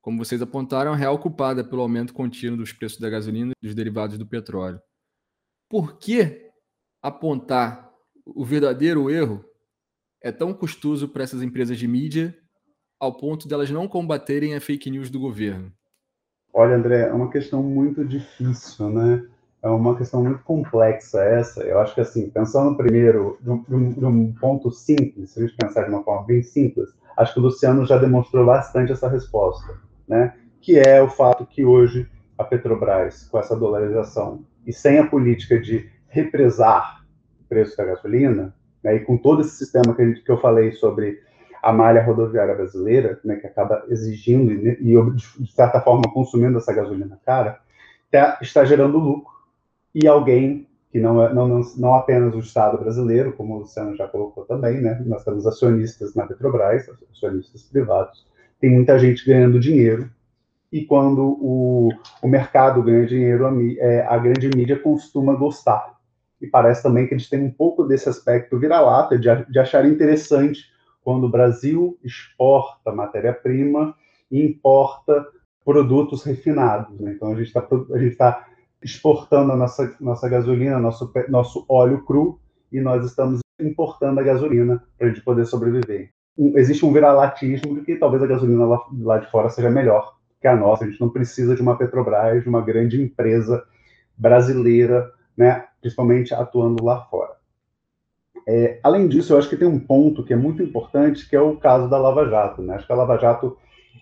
Como 0.00 0.18
vocês 0.18 0.40
apontaram, 0.40 0.92
a 0.92 0.96
real 0.96 1.18
culpada 1.18 1.62
pelo 1.62 1.82
aumento 1.82 2.14
contínuo 2.14 2.56
dos 2.56 2.72
preços 2.72 2.98
da 2.98 3.10
gasolina 3.10 3.52
e 3.52 3.66
dos 3.66 3.74
derivados 3.74 4.16
do 4.16 4.26
petróleo. 4.26 4.80
Por 5.68 5.98
que 5.98 6.50
apontar 7.02 7.90
o 8.24 8.44
verdadeiro 8.44 9.10
erro 9.10 9.44
é 10.22 10.32
tão 10.32 10.52
custoso 10.52 11.08
para 11.08 11.22
essas 11.22 11.42
empresas 11.42 11.78
de 11.78 11.86
mídia 11.86 12.36
ao 12.98 13.16
ponto 13.16 13.48
delas 13.48 13.70
não 13.70 13.88
combaterem 13.88 14.54
a 14.54 14.60
fake 14.60 14.90
news 14.90 15.10
do 15.10 15.18
governo? 15.18 15.72
Olha, 16.52 16.76
André, 16.76 17.08
é 17.08 17.12
uma 17.12 17.30
questão 17.30 17.62
muito 17.62 18.04
difícil, 18.04 18.90
né? 18.90 19.26
É 19.62 19.68
uma 19.68 19.96
questão 19.96 20.22
muito 20.22 20.42
complexa 20.42 21.22
essa. 21.22 21.62
Eu 21.62 21.80
acho 21.80 21.94
que, 21.94 22.00
assim, 22.00 22.30
pensando 22.30 22.76
primeiro 22.76 23.38
de 23.40 23.50
um, 23.50 23.92
de 23.92 24.04
um 24.04 24.32
ponto 24.32 24.70
simples, 24.70 25.30
se 25.30 25.38
a 25.38 25.46
gente 25.46 25.56
pensar 25.56 25.82
de 25.84 25.90
uma 25.90 26.02
forma 26.02 26.26
bem 26.26 26.42
simples, 26.42 26.88
acho 27.16 27.34
que 27.34 27.40
o 27.40 27.42
Luciano 27.42 27.84
já 27.84 27.98
demonstrou 27.98 28.46
bastante 28.46 28.92
essa 28.92 29.08
resposta, 29.08 29.74
né? 30.08 30.34
Que 30.60 30.78
é 30.78 31.02
o 31.02 31.08
fato 31.08 31.44
que 31.44 31.64
hoje 31.64 32.08
a 32.38 32.44
Petrobras, 32.44 33.28
com 33.28 33.38
essa 33.38 33.54
dolarização 33.54 34.44
e 34.66 34.72
sem 34.72 34.98
a 34.98 35.06
política 35.06 35.60
de 35.60 35.90
represar 36.08 37.04
o 37.40 37.48
preço 37.48 37.76
da 37.76 37.84
gasolina, 37.84 38.54
né, 38.82 38.96
e 38.96 39.00
com 39.00 39.16
todo 39.16 39.42
esse 39.42 39.56
sistema 39.56 39.94
que, 39.94 40.04
gente, 40.04 40.22
que 40.22 40.30
eu 40.30 40.40
falei 40.40 40.72
sobre 40.72 41.20
a 41.62 41.72
malha 41.72 42.02
rodoviária 42.02 42.54
brasileira, 42.54 43.20
né, 43.22 43.36
que 43.36 43.46
acaba 43.46 43.84
exigindo 43.88 44.52
e, 44.52 44.94
e, 44.94 45.42
de 45.42 45.52
certa 45.52 45.80
forma, 45.80 46.10
consumindo 46.12 46.56
essa 46.56 46.72
gasolina 46.72 47.20
cara, 47.24 47.60
tá, 48.10 48.38
está 48.40 48.64
gerando 48.64 48.98
lucro. 48.98 49.39
E 49.94 50.06
alguém 50.06 50.66
que 50.90 50.98
não, 50.98 51.22
é, 51.22 51.32
não, 51.32 51.46
não, 51.46 51.60
não 51.76 51.94
apenas 51.94 52.34
o 52.34 52.40
Estado 52.40 52.78
brasileiro, 52.78 53.32
como 53.32 53.54
o 53.54 53.58
Luciano 53.60 53.96
já 53.96 54.08
colocou 54.08 54.44
também, 54.44 54.80
né, 54.80 55.00
nós 55.06 55.24
temos 55.24 55.46
acionistas 55.46 56.14
na 56.14 56.26
Petrobras, 56.26 56.90
acionistas 57.12 57.62
privados, 57.62 58.26
tem 58.60 58.70
muita 58.70 58.98
gente 58.98 59.24
ganhando 59.24 59.60
dinheiro, 59.60 60.10
e 60.72 60.84
quando 60.84 61.22
o, 61.22 61.90
o 62.22 62.28
mercado 62.28 62.82
ganha 62.82 63.06
dinheiro, 63.06 63.46
a, 63.46 63.52
é, 63.78 64.06
a 64.06 64.16
grande 64.18 64.48
mídia 64.54 64.78
costuma 64.78 65.34
gostar. 65.34 65.98
E 66.40 66.46
parece 66.46 66.82
também 66.82 67.06
que 67.06 67.14
eles 67.14 67.28
têm 67.28 67.42
um 67.42 67.50
pouco 67.50 67.84
desse 67.84 68.08
aspecto 68.08 68.58
vira-lata, 68.58 69.18
de, 69.18 69.28
de 69.50 69.58
achar 69.58 69.84
interessante 69.84 70.64
quando 71.02 71.24
o 71.24 71.30
Brasil 71.30 71.98
exporta 72.04 72.92
matéria-prima 72.92 73.94
e 74.30 74.44
importa 74.44 75.26
produtos 75.64 76.22
refinados. 76.22 76.98
Né? 77.00 77.12
Então, 77.12 77.32
a 77.32 77.36
gente 77.36 77.48
está 77.48 77.62
tá 78.16 78.46
exportando 78.82 79.52
a 79.52 79.56
nossa, 79.56 79.94
nossa 80.00 80.28
gasolina, 80.28 80.78
nosso, 80.78 81.12
nosso 81.28 81.64
óleo 81.68 82.04
cru, 82.04 82.40
e 82.72 82.80
nós 82.80 83.04
estamos 83.04 83.40
importando 83.60 84.20
a 84.20 84.22
gasolina 84.22 84.82
para 84.96 85.08
a 85.08 85.10
gente 85.10 85.22
poder 85.22 85.44
sobreviver. 85.44 86.10
Um, 86.38 86.56
existe 86.56 86.84
um 86.86 86.92
viralatismo 86.92 87.74
de 87.74 87.82
que 87.82 87.96
talvez 87.96 88.22
a 88.22 88.26
gasolina 88.26 88.64
lá, 88.64 88.80
lá 88.98 89.18
de 89.18 89.30
fora 89.30 89.50
seja 89.50 89.68
melhor 89.68 90.16
que 90.40 90.46
a 90.46 90.56
nossa. 90.56 90.84
A 90.84 90.88
gente 90.88 91.00
não 91.00 91.10
precisa 91.10 91.54
de 91.54 91.60
uma 91.60 91.76
Petrobras, 91.76 92.42
de 92.42 92.48
uma 92.48 92.62
grande 92.62 93.02
empresa 93.02 93.62
brasileira, 94.16 95.10
né, 95.36 95.66
principalmente 95.80 96.34
atuando 96.34 96.84
lá 96.84 97.02
fora. 97.06 97.40
É, 98.48 98.80
além 98.82 99.06
disso, 99.06 99.32
eu 99.32 99.38
acho 99.38 99.48
que 99.48 99.56
tem 99.56 99.68
um 99.68 99.78
ponto 99.78 100.24
que 100.24 100.32
é 100.32 100.36
muito 100.36 100.62
importante, 100.62 101.28
que 101.28 101.36
é 101.36 101.40
o 101.40 101.56
caso 101.56 101.88
da 101.88 101.98
Lava 101.98 102.28
Jato. 102.28 102.62
Né? 102.62 102.74
Acho 102.74 102.86
que 102.86 102.92
a 102.92 102.96
Lava 102.96 103.18
Jato 103.18 103.56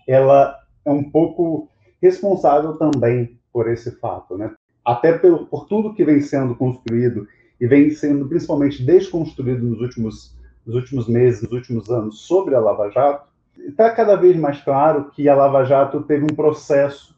ela 0.07 0.57
é 0.85 0.91
um 0.91 1.03
pouco 1.03 1.69
responsável 2.01 2.77
também 2.77 3.39
por 3.51 3.69
esse 3.69 3.91
fato, 3.99 4.37
né? 4.37 4.51
Até 4.89 5.13
por 5.13 5.67
tudo 5.67 5.93
que 5.93 6.03
vem 6.03 6.19
sendo 6.19 6.55
construído 6.55 7.27
e 7.61 7.67
vem 7.67 7.91
sendo 7.91 8.27
principalmente 8.27 8.83
desconstruído 8.83 9.63
nos 9.63 9.79
últimos, 9.79 10.35
nos 10.65 10.75
últimos 10.75 11.07
meses, 11.07 11.43
nos 11.43 11.51
últimos 11.51 11.91
anos 11.91 12.21
sobre 12.21 12.55
a 12.55 12.59
Lava 12.59 12.89
Jato, 12.89 13.27
está 13.59 13.91
cada 13.91 14.15
vez 14.15 14.35
mais 14.35 14.59
claro 14.63 15.11
que 15.11 15.29
a 15.29 15.35
Lava 15.35 15.63
Jato 15.63 16.01
teve 16.01 16.23
um 16.23 16.35
processo 16.35 17.15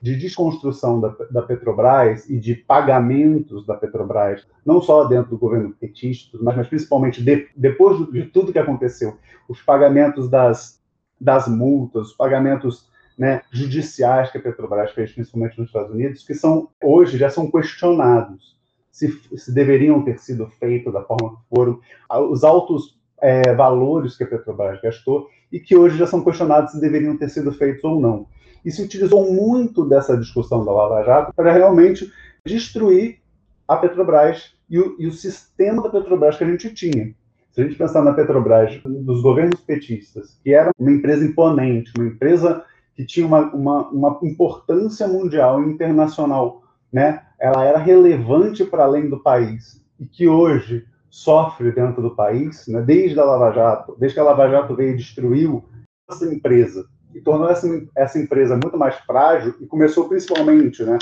de 0.00 0.14
desconstrução 0.14 1.00
da, 1.00 1.08
da, 1.28 1.42
Petrobras 1.42 2.30
e 2.30 2.38
de 2.38 2.54
pagamentos 2.54 3.66
da 3.66 3.74
Petrobras, 3.74 4.46
não 4.64 4.80
só 4.80 5.02
dentro 5.02 5.30
do 5.30 5.38
governo 5.38 5.74
petista, 5.74 6.38
mas, 6.40 6.56
mas 6.56 6.68
principalmente 6.68 7.20
de, 7.20 7.48
depois 7.56 7.98
de 8.12 8.26
tudo 8.26 8.52
que 8.52 8.60
aconteceu, 8.60 9.18
os 9.48 9.60
pagamentos 9.60 10.30
das, 10.30 10.80
das 11.20 11.48
multas, 11.48 12.10
os 12.10 12.16
pagamentos 12.16 12.88
né, 13.18 13.42
judiciais 13.50 14.30
que 14.30 14.38
a 14.38 14.40
Petrobras 14.40 14.92
fez, 14.92 15.12
principalmente 15.12 15.58
nos 15.58 15.68
Estados 15.68 15.90
Unidos, 15.90 16.24
que 16.24 16.34
são 16.34 16.68
hoje 16.82 17.18
já 17.18 17.28
são 17.28 17.50
questionados 17.50 18.56
se, 18.92 19.12
se 19.36 19.52
deveriam 19.52 20.02
ter 20.02 20.18
sido 20.18 20.46
feitos 20.46 20.92
da 20.92 21.02
forma 21.02 21.30
que 21.30 21.56
foram, 21.56 21.80
os 22.30 22.44
altos 22.44 22.96
é, 23.20 23.52
valores 23.54 24.16
que 24.16 24.24
a 24.24 24.26
Petrobras 24.26 24.80
gastou 24.80 25.28
e 25.50 25.58
que 25.58 25.76
hoje 25.76 25.98
já 25.98 26.06
são 26.06 26.22
questionados 26.22 26.72
se 26.72 26.80
deveriam 26.80 27.16
ter 27.16 27.28
sido 27.28 27.52
feitos 27.52 27.82
ou 27.84 28.00
não 28.00 28.26
e 28.64 28.70
se 28.70 28.82
utilizou 28.82 29.32
muito 29.32 29.84
dessa 29.84 30.16
discussão 30.16 30.64
da 30.64 30.72
Lava 30.72 31.02
Jato 31.04 31.32
para 31.34 31.52
realmente 31.52 32.12
destruir 32.44 33.18
a 33.66 33.76
Petrobras 33.76 34.54
e 34.68 34.78
o, 34.78 34.96
e 34.98 35.06
o 35.06 35.12
sistema 35.12 35.82
da 35.82 35.88
Petrobras 35.88 36.36
que 36.36 36.44
a 36.44 36.46
gente 36.46 36.72
tinha. 36.74 37.14
Se 37.50 37.60
a 37.60 37.64
gente 37.64 37.76
pensar 37.76 38.02
na 38.02 38.12
Petrobras 38.12 38.80
dos 38.84 39.22
governos 39.22 39.60
petistas, 39.60 40.38
que 40.42 40.52
era 40.52 40.70
uma 40.78 40.92
empresa 40.92 41.24
imponente, 41.24 41.92
uma 41.96 42.08
empresa 42.08 42.64
que 42.98 43.06
tinha 43.06 43.24
uma, 43.24 43.42
uma, 43.54 43.88
uma 43.90 44.18
importância 44.24 45.06
mundial 45.06 45.62
e 45.62 45.70
internacional, 45.70 46.64
né? 46.92 47.22
ela 47.38 47.64
era 47.64 47.78
relevante 47.78 48.64
para 48.64 48.82
além 48.82 49.08
do 49.08 49.22
país, 49.22 49.80
e 50.00 50.04
que 50.04 50.26
hoje 50.26 50.84
sofre 51.08 51.70
dentro 51.70 52.02
do 52.02 52.16
país, 52.16 52.66
né? 52.66 52.82
desde 52.82 53.20
a 53.20 53.24
Lava 53.24 53.52
Jato, 53.52 53.96
desde 54.00 54.16
que 54.16 54.20
a 54.20 54.24
Lava 54.24 54.50
Jato 54.50 54.74
veio 54.74 54.94
e 54.94 54.96
destruiu 54.96 55.64
essa 56.10 56.26
empresa, 56.26 56.86
e 57.14 57.20
tornou 57.20 57.48
essa, 57.48 57.68
essa 57.94 58.18
empresa 58.18 58.56
muito 58.56 58.76
mais 58.76 58.96
frágil 58.96 59.54
e 59.60 59.66
começou 59.66 60.08
principalmente, 60.08 60.82
né, 60.82 60.98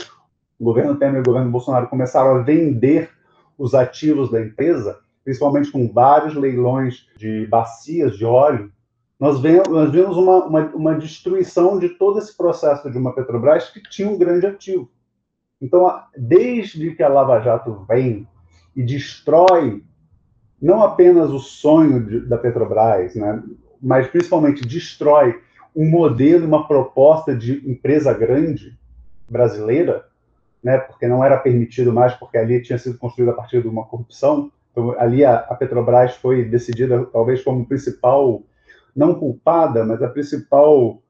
o 0.61 0.65
governo 0.65 0.97
Temer 0.97 1.17
e 1.17 1.21
o 1.21 1.25
governo 1.25 1.51
Bolsonaro 1.51 1.89
começaram 1.89 2.37
a 2.37 2.43
vender 2.43 3.09
os 3.57 3.75
ativos 3.75 4.31
da 4.31 4.39
empresa, 4.39 4.99
principalmente 5.25 5.71
com 5.71 5.91
vários 5.91 6.35
leilões 6.35 7.07
de 7.17 7.47
bacias 7.47 8.19
de 8.19 8.25
óleo, 8.27 8.71
nós 9.18 9.40
vemos, 9.40 10.16
uma, 10.16 10.44
uma, 10.44 10.61
uma, 10.74 10.94
destruição 10.94 11.79
de 11.79 11.88
todo 11.88 12.18
esse 12.18 12.37
processo 12.37 12.90
de 12.90 12.98
uma 12.98 13.14
Petrobras 13.14 13.70
que 13.70 13.83
tinha 13.83 14.09
um 14.09 14.18
grande 14.18 14.46
ativo. 14.46 14.90
Então, 15.61 16.02
desde 16.16 16.94
que 16.94 17.02
a 17.02 17.09
Lava 17.09 17.40
Jato 17.40 17.87
vem 17.88 18.29
e 18.74 18.83
destrói 18.83 19.83
não 20.61 20.83
apenas 20.83 21.31
o 21.31 21.38
sonho 21.38 22.05
de, 22.05 22.20
da 22.20 22.37
Petrobras, 22.37 23.14
né, 23.14 23.42
mas 23.81 24.07
principalmente 24.09 24.66
destrói 24.66 25.40
um 25.74 25.88
modelo, 25.88 26.46
uma 26.46 26.66
proposta 26.66 27.35
de 27.35 27.62
empresa 27.70 28.12
grande 28.12 28.79
brasileira, 29.29 30.07
né, 30.62 30.79
porque 30.79 31.07
não 31.07 31.24
era 31.24 31.38
permitido 31.38 31.92
mais, 31.92 32.14
porque 32.14 32.37
ali 32.37 32.62
tinha 32.62 32.79
sido 32.79 32.98
construída 32.98 33.33
a 33.33 33.35
partir 33.35 33.62
de 33.62 33.68
uma 33.68 33.85
corrupção. 33.85 34.50
Então, 34.72 34.94
ali 34.98 35.24
a, 35.24 35.37
a 35.37 35.55
Petrobras 35.55 36.16
foi 36.16 36.44
decidida 36.44 37.07
talvez 37.07 37.42
como 37.42 37.64
principal, 37.66 38.42
não 38.97 39.15
culpada, 39.15 39.85
mas 39.85 40.03
a 40.03 40.09
principal, 40.09 41.03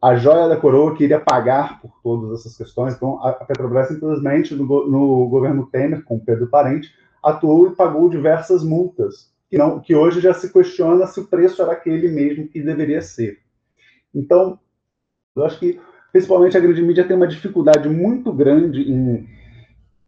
a 0.00 0.16
joia 0.16 0.48
da 0.48 0.56
coroa 0.56 0.96
que 0.96 1.04
iria 1.04 1.20
pagar 1.20 1.80
por 1.82 2.00
todas 2.02 2.40
essas 2.40 2.56
questões. 2.56 2.94
Então, 2.94 3.22
a, 3.22 3.32
Petrobras 3.32 3.88
simplesmente, 3.88 4.54
no, 4.54 4.64
no 4.64 5.28
governo 5.28 5.66
Temer, 5.66 6.02
com 6.04 6.18
Pedro 6.18 6.46
Parente, 6.48 6.90
atuou 7.22 7.68
e 7.68 7.76
pagou 7.76 8.08
diversas 8.08 8.64
multas, 8.64 9.30
que, 9.50 9.58
não, 9.58 9.78
que 9.78 9.94
hoje 9.94 10.20
já 10.20 10.32
se 10.32 10.50
questiona 10.50 11.06
se 11.06 11.20
o 11.20 11.26
preço 11.26 11.60
era 11.60 11.72
aquele 11.72 12.08
mesmo 12.08 12.48
que 12.48 12.62
deveria 12.62 13.02
ser. 13.02 13.38
Então, 14.14 14.58
eu 15.36 15.44
acho 15.44 15.58
que, 15.58 15.78
principalmente, 16.10 16.56
a 16.56 16.60
grande 16.60 16.82
mídia 16.82 17.06
tem 17.06 17.16
uma 17.16 17.28
dificuldade 17.28 17.88
muito 17.88 18.32
grande 18.32 18.90
em, 18.90 19.28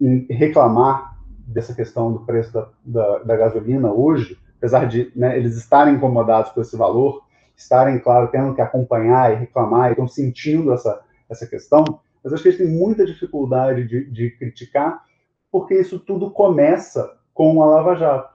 em 0.00 0.26
reclamar 0.30 1.18
dessa 1.46 1.74
questão 1.74 2.12
do 2.12 2.20
preço 2.20 2.52
da, 2.52 2.68
da, 2.84 3.18
da 3.18 3.36
gasolina 3.36 3.92
hoje, 3.92 4.38
apesar 4.60 4.86
de 4.86 5.10
né, 5.16 5.38
eles 5.38 5.56
estarem 5.56 5.94
incomodados 5.94 6.52
com 6.52 6.60
esse 6.60 6.76
valor, 6.76 7.22
estarem, 7.56 7.98
claro, 7.98 8.28
tendo 8.28 8.54
que 8.54 8.60
acompanhar 8.60 9.32
e 9.32 9.36
reclamar, 9.36 9.88
e 9.88 9.92
estão 9.92 10.06
sentindo 10.06 10.70
essa, 10.70 11.00
essa 11.30 11.46
questão, 11.46 11.82
mas 12.22 12.32
acho 12.32 12.42
que 12.42 12.50
eles 12.50 12.58
têm 12.58 12.68
muita 12.68 13.06
dificuldade 13.06 13.86
de, 13.86 14.04
de 14.10 14.30
criticar, 14.32 15.02
porque 15.50 15.74
isso 15.74 15.98
tudo 15.98 16.30
começa 16.30 17.10
com 17.32 17.62
a 17.62 17.66
Lava 17.66 17.96
Jato. 17.96 18.34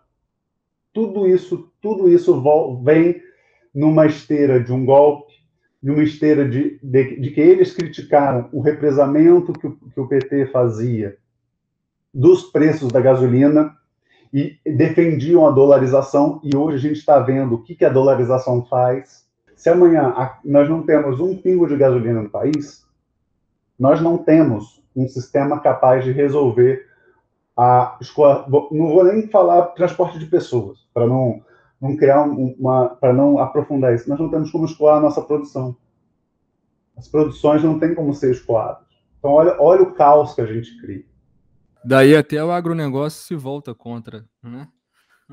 Tudo 0.92 1.28
isso, 1.28 1.72
tudo 1.80 2.10
isso 2.10 2.42
vem 2.84 3.22
numa 3.74 4.08
esteira 4.08 4.60
de 4.60 4.74
um 4.74 4.84
golpe, 4.84 5.32
numa 5.82 6.02
esteira 6.02 6.48
de, 6.50 6.80
de, 6.82 7.20
de 7.20 7.32
que 7.32 7.40
eles 7.40 7.72
criticaram 7.72 8.50
o 8.52 8.62
represamento 8.62 9.54
que 9.54 9.68
o, 9.68 9.76
que 9.76 10.00
o 10.00 10.08
PT 10.08 10.48
fazia 10.48 11.18
dos 12.12 12.44
preços 12.44 12.92
da 12.92 13.00
gasolina 13.00 13.76
e 14.36 14.60
defendiam 14.66 15.48
a 15.48 15.52
dolarização, 15.52 16.42
e 16.44 16.54
hoje 16.54 16.76
a 16.76 16.80
gente 16.90 17.00
está 17.00 17.20
vendo 17.20 17.56
o 17.56 17.64
que, 17.64 17.74
que 17.74 17.86
a 17.86 17.90
dolarização 17.90 18.66
faz. 18.66 19.26
Se 19.56 19.70
amanhã 19.70 20.14
nós 20.44 20.70
não 20.70 20.84
temos 20.84 21.22
um 21.22 21.38
pingo 21.38 21.66
de 21.66 21.78
gasolina 21.78 22.22
no 22.22 22.30
país, 22.30 22.86
nós 23.80 24.02
não 24.02 24.18
temos 24.18 24.84
um 24.94 25.08
sistema 25.08 25.62
capaz 25.62 26.04
de 26.04 26.12
resolver 26.12 26.86
a 27.56 27.98
escola. 28.02 28.46
Não 28.72 28.90
vou 28.90 29.06
nem 29.06 29.26
falar 29.30 29.68
transporte 29.68 30.20
de 30.20 30.26
pessoas, 30.26 30.80
para 30.94 31.08
não, 31.08 31.42
não 31.80 31.96
criar 31.96 32.24
uma. 32.24 32.90
para 32.90 33.14
não 33.14 33.40
aprofundar 33.40 33.96
isso. 33.96 34.10
Nós 34.10 34.20
não 34.20 34.30
temos 34.30 34.52
como 34.52 34.66
escoar 34.66 34.98
a 34.98 35.02
nossa 35.02 35.22
produção. 35.22 35.78
As 36.98 37.08
produções 37.08 37.64
não 37.64 37.80
têm 37.80 37.96
como 37.96 38.14
ser 38.14 38.32
escoadas. 38.32 38.84
Então, 39.18 39.32
olha, 39.32 39.56
olha 39.62 39.84
o 39.84 39.94
caos 39.94 40.34
que 40.34 40.42
a 40.42 40.46
gente 40.46 40.78
cria. 40.82 41.06
Daí 41.86 42.16
até 42.16 42.44
o 42.44 42.52
agronegócio 42.52 43.22
se 43.22 43.36
volta 43.36 43.76
contra, 43.76 44.26
né? 44.44 44.68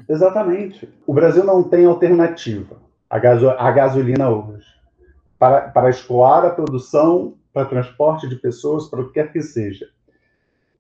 Exatamente. 0.08 0.88
O 1.06 1.14
Brasil 1.14 1.44
não 1.44 1.62
tem 1.62 1.86
alternativa 1.86 2.76
à, 3.08 3.18
gaso 3.18 3.48
à 3.48 3.70
gasolina 3.70 4.28
hoje. 4.28 4.66
Para, 5.38 5.62
para 5.68 5.90
escoar 5.90 6.44
a 6.44 6.50
produção, 6.50 7.34
para 7.52 7.64
transporte 7.64 8.28
de 8.28 8.36
pessoas, 8.36 8.88
para 8.88 9.00
o 9.00 9.06
que 9.06 9.14
quer 9.14 9.32
que 9.32 9.40
seja. 9.40 9.88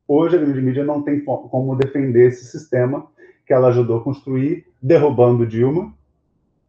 Hoje 0.06 0.36
a 0.36 0.40
grande 0.40 0.60
mídia 0.60 0.84
não 0.84 1.02
tem 1.02 1.24
como 1.24 1.74
defender 1.74 2.28
esse 2.28 2.44
sistema 2.44 3.06
que 3.46 3.52
ela 3.52 3.68
ajudou 3.68 3.98
a 3.98 4.04
construir, 4.04 4.66
derrubando 4.80 5.46
Dilma, 5.46 5.92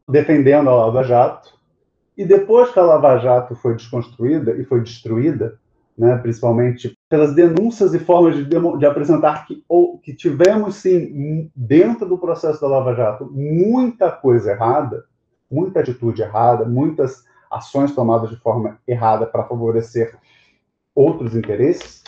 defendendo 0.07 0.69
a 0.69 0.75
Lava 0.75 1.03
Jato, 1.03 1.53
e 2.17 2.25
depois 2.25 2.71
que 2.71 2.79
a 2.79 2.83
Lava 2.83 3.17
Jato 3.17 3.55
foi 3.55 3.75
desconstruída 3.75 4.51
e 4.53 4.63
foi 4.63 4.81
destruída, 4.81 5.59
né, 5.97 6.17
principalmente 6.17 6.97
pelas 7.13 7.35
denúncias 7.35 7.93
e 7.93 7.99
formas 7.99 8.35
de, 8.35 8.43
de 8.43 8.85
apresentar 8.87 9.45
que, 9.45 9.63
ou, 9.69 9.99
que 9.99 10.15
tivemos, 10.15 10.77
sim, 10.77 11.51
dentro 11.55 12.09
do 12.09 12.17
processo 12.17 12.59
da 12.59 12.67
Lava 12.67 12.95
Jato, 12.95 13.29
muita 13.31 14.09
coisa 14.09 14.49
errada, 14.49 15.05
muita 15.49 15.81
atitude 15.81 16.23
errada, 16.23 16.65
muitas 16.65 17.23
ações 17.51 17.93
tomadas 17.93 18.31
de 18.31 18.37
forma 18.37 18.79
errada 18.87 19.27
para 19.27 19.43
favorecer 19.43 20.17
outros 20.95 21.35
interesses, 21.35 22.03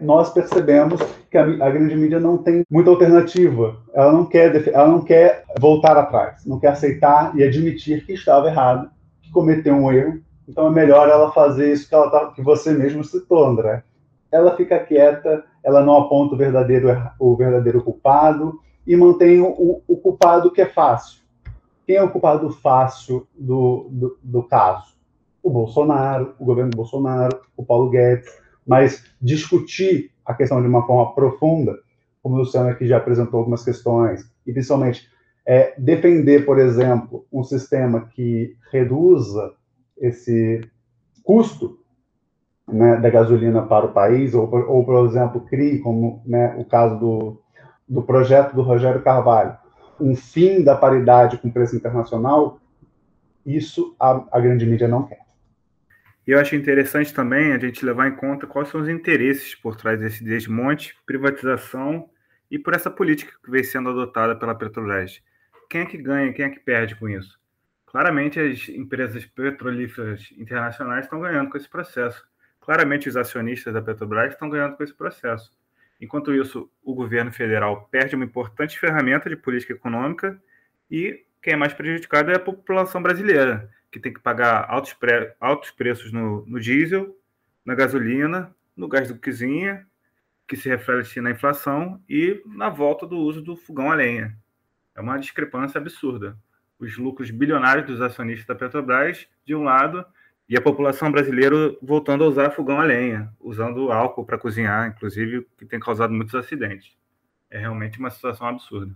nós 0.00 0.32
percebemos 0.32 0.98
que 1.30 1.36
a, 1.36 1.42
a, 1.42 1.70
grande 1.70 1.94
mídia 1.94 2.18
não 2.18 2.38
tem 2.38 2.64
muita 2.70 2.88
alternativa. 2.88 3.76
Ela 3.92 4.10
não 4.10 4.24
quer, 4.24 4.68
ela 4.70 4.88
não 4.88 5.04
quer 5.04 5.44
voltar 5.60 5.98
atrás, 5.98 6.46
não 6.46 6.58
quer 6.58 6.68
aceitar 6.68 7.36
e 7.36 7.44
admitir 7.44 8.06
que 8.06 8.14
estava 8.14 8.48
errado, 8.48 8.90
que 9.20 9.30
cometeu 9.30 9.74
um 9.74 9.92
erro. 9.92 10.18
Então 10.48 10.66
é 10.66 10.70
melhor 10.70 11.08
ela 11.08 11.32
fazer 11.32 11.72
isso 11.72 11.88
que, 11.88 11.94
ela 11.94 12.10
tá, 12.10 12.26
que 12.32 12.42
você 12.42 12.72
mesmo 12.72 13.04
citou, 13.04 13.44
André. 13.44 13.84
Ela 14.30 14.56
fica 14.56 14.78
quieta, 14.78 15.44
ela 15.62 15.82
não 15.82 15.96
aponta 15.96 16.34
o 16.34 16.38
verdadeiro, 16.38 16.88
o 17.18 17.36
verdadeiro 17.36 17.82
culpado 17.82 18.60
e 18.86 18.96
mantém 18.96 19.40
o, 19.40 19.82
o 19.86 19.96
culpado 19.96 20.50
que 20.50 20.60
é 20.60 20.66
fácil. 20.66 21.20
Quem 21.86 21.96
é 21.96 22.02
o 22.02 22.10
culpado 22.10 22.50
fácil 22.50 23.26
do, 23.38 23.88
do, 23.90 24.18
do 24.22 24.42
caso? 24.42 24.94
O 25.42 25.50
Bolsonaro, 25.50 26.34
o 26.38 26.44
governo 26.44 26.70
Bolsonaro, 26.74 27.40
o 27.56 27.64
Paulo 27.64 27.90
Guedes 27.90 28.42
mas 28.66 29.04
discutir 29.20 30.10
a 30.24 30.34
questão 30.34 30.60
de 30.60 30.68
uma 30.68 30.86
forma 30.86 31.14
profunda, 31.14 31.78
como 32.22 32.36
o 32.36 32.38
Luciano 32.38 32.70
aqui 32.70 32.86
já 32.86 32.98
apresentou 32.98 33.38
algumas 33.38 33.64
questões, 33.64 34.24
e 34.46 34.52
principalmente 34.52 35.08
é, 35.44 35.74
defender, 35.76 36.46
por 36.46 36.58
exemplo, 36.58 37.26
um 37.32 37.42
sistema 37.42 38.08
que 38.14 38.56
reduza 38.70 39.52
esse 40.02 40.60
custo 41.22 41.78
né, 42.66 42.96
da 42.96 43.08
gasolina 43.08 43.62
para 43.62 43.86
o 43.86 43.92
país, 43.92 44.34
ou, 44.34 44.52
ou 44.68 44.84
por 44.84 45.06
exemplo, 45.06 45.40
crie, 45.42 45.78
como 45.78 46.22
né, 46.26 46.54
o 46.58 46.64
caso 46.64 46.98
do, 46.98 47.42
do 47.88 48.02
projeto 48.02 48.54
do 48.54 48.62
Rogério 48.62 49.02
Carvalho, 49.02 49.56
um 50.00 50.16
fim 50.16 50.64
da 50.64 50.74
paridade 50.74 51.38
com 51.38 51.50
preço 51.50 51.76
internacional, 51.76 52.58
isso 53.46 53.94
a, 53.98 54.24
a 54.32 54.40
grande 54.40 54.66
mídia 54.66 54.88
não 54.88 55.04
quer. 55.04 55.22
E 56.26 56.30
eu 56.30 56.38
acho 56.38 56.54
interessante 56.54 57.12
também 57.12 57.52
a 57.52 57.58
gente 57.58 57.84
levar 57.84 58.08
em 58.08 58.16
conta 58.16 58.46
quais 58.46 58.68
são 58.68 58.80
os 58.80 58.88
interesses 58.88 59.54
por 59.54 59.76
trás 59.76 59.98
desse 59.98 60.24
desmonte, 60.24 60.96
privatização 61.04 62.08
e 62.50 62.58
por 62.58 62.74
essa 62.74 62.90
política 62.90 63.32
que 63.44 63.50
vem 63.50 63.64
sendo 63.64 63.90
adotada 63.90 64.36
pela 64.36 64.54
Petrobras. 64.54 65.20
Quem 65.68 65.80
é 65.80 65.86
que 65.86 65.98
ganha, 65.98 66.32
quem 66.32 66.44
é 66.44 66.50
que 66.50 66.60
perde 66.60 66.94
com 66.94 67.08
isso? 67.08 67.41
Claramente 67.92 68.40
as 68.40 68.70
empresas 68.70 69.26
petrolíferas 69.26 70.32
internacionais 70.38 71.04
estão 71.04 71.20
ganhando 71.20 71.50
com 71.50 71.58
esse 71.58 71.68
processo. 71.68 72.26
Claramente 72.58 73.06
os 73.06 73.18
acionistas 73.18 73.74
da 73.74 73.82
Petrobras 73.82 74.32
estão 74.32 74.48
ganhando 74.48 74.78
com 74.78 74.82
esse 74.82 74.94
processo. 74.94 75.52
Enquanto 76.00 76.34
isso, 76.34 76.70
o 76.82 76.94
governo 76.94 77.30
federal 77.30 77.86
perde 77.90 78.16
uma 78.16 78.24
importante 78.24 78.78
ferramenta 78.78 79.28
de 79.28 79.36
política 79.36 79.74
econômica 79.74 80.42
e 80.90 81.22
quem 81.42 81.52
é 81.52 81.56
mais 81.56 81.74
prejudicado 81.74 82.30
é 82.30 82.36
a 82.36 82.40
população 82.40 83.02
brasileira, 83.02 83.70
que 83.90 84.00
tem 84.00 84.10
que 84.10 84.20
pagar 84.20 84.64
altos, 84.70 84.94
pre... 84.94 85.34
altos 85.38 85.70
preços 85.70 86.10
no, 86.10 86.46
no 86.46 86.58
diesel, 86.58 87.14
na 87.62 87.74
gasolina, 87.74 88.56
no 88.74 88.88
gás 88.88 89.08
de 89.08 89.18
cozinha, 89.18 89.86
que 90.48 90.56
se 90.56 90.66
reflete 90.66 91.20
na 91.20 91.32
inflação, 91.32 92.02
e 92.08 92.42
na 92.46 92.70
volta 92.70 93.06
do 93.06 93.18
uso 93.18 93.42
do 93.42 93.54
fogão 93.54 93.92
a 93.92 93.94
lenha. 93.94 94.34
É 94.94 95.00
uma 95.00 95.18
discrepância 95.18 95.78
absurda. 95.78 96.38
Os 96.82 96.98
lucros 96.98 97.30
bilionários 97.30 97.86
dos 97.86 98.00
acionistas 98.00 98.44
da 98.44 98.56
Petrobras, 98.56 99.28
de 99.46 99.54
um 99.54 99.62
lado, 99.62 100.04
e 100.48 100.56
a 100.56 100.60
população 100.60 101.12
brasileira 101.12 101.54
voltando 101.80 102.24
a 102.24 102.26
usar 102.26 102.50
fogão 102.50 102.80
a 102.80 102.82
lenha, 102.82 103.32
usando 103.40 103.92
álcool 103.92 104.24
para 104.24 104.36
cozinhar, 104.36 104.88
inclusive, 104.88 105.46
que 105.56 105.64
tem 105.64 105.78
causado 105.78 106.12
muitos 106.12 106.34
acidentes. 106.34 106.90
É 107.48 107.58
realmente 107.58 108.00
uma 108.00 108.10
situação 108.10 108.48
absurda. 108.48 108.92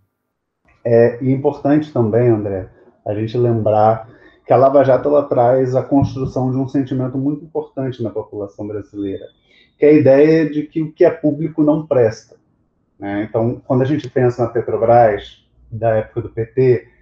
É 0.84 1.24
importante 1.24 1.92
também, 1.92 2.28
André, 2.28 2.68
a 3.06 3.14
gente 3.14 3.38
lembrar 3.38 4.08
que 4.44 4.52
a 4.52 4.56
Lava 4.56 4.82
Jato 4.82 5.08
ela 5.08 5.22
traz 5.22 5.76
a 5.76 5.82
construção 5.84 6.50
de 6.50 6.56
um 6.56 6.66
sentimento 6.66 7.16
muito 7.16 7.44
importante 7.44 8.02
na 8.02 8.10
população 8.10 8.66
brasileira, 8.66 9.26
que 9.78 9.86
é 9.86 9.90
a 9.90 9.92
ideia 9.92 10.50
de 10.50 10.64
que 10.64 10.82
o 10.82 10.92
que 10.92 11.04
é 11.04 11.10
público 11.10 11.62
não 11.62 11.86
presta. 11.86 12.34
Né? 12.98 13.28
Então, 13.30 13.62
quando 13.64 13.82
a 13.82 13.86
gente 13.86 14.10
pensa 14.10 14.42
na 14.42 14.50
Petrobras, 14.50 15.46
da 15.70 15.90
época 15.90 16.22
do 16.22 16.30
PT, 16.30 16.95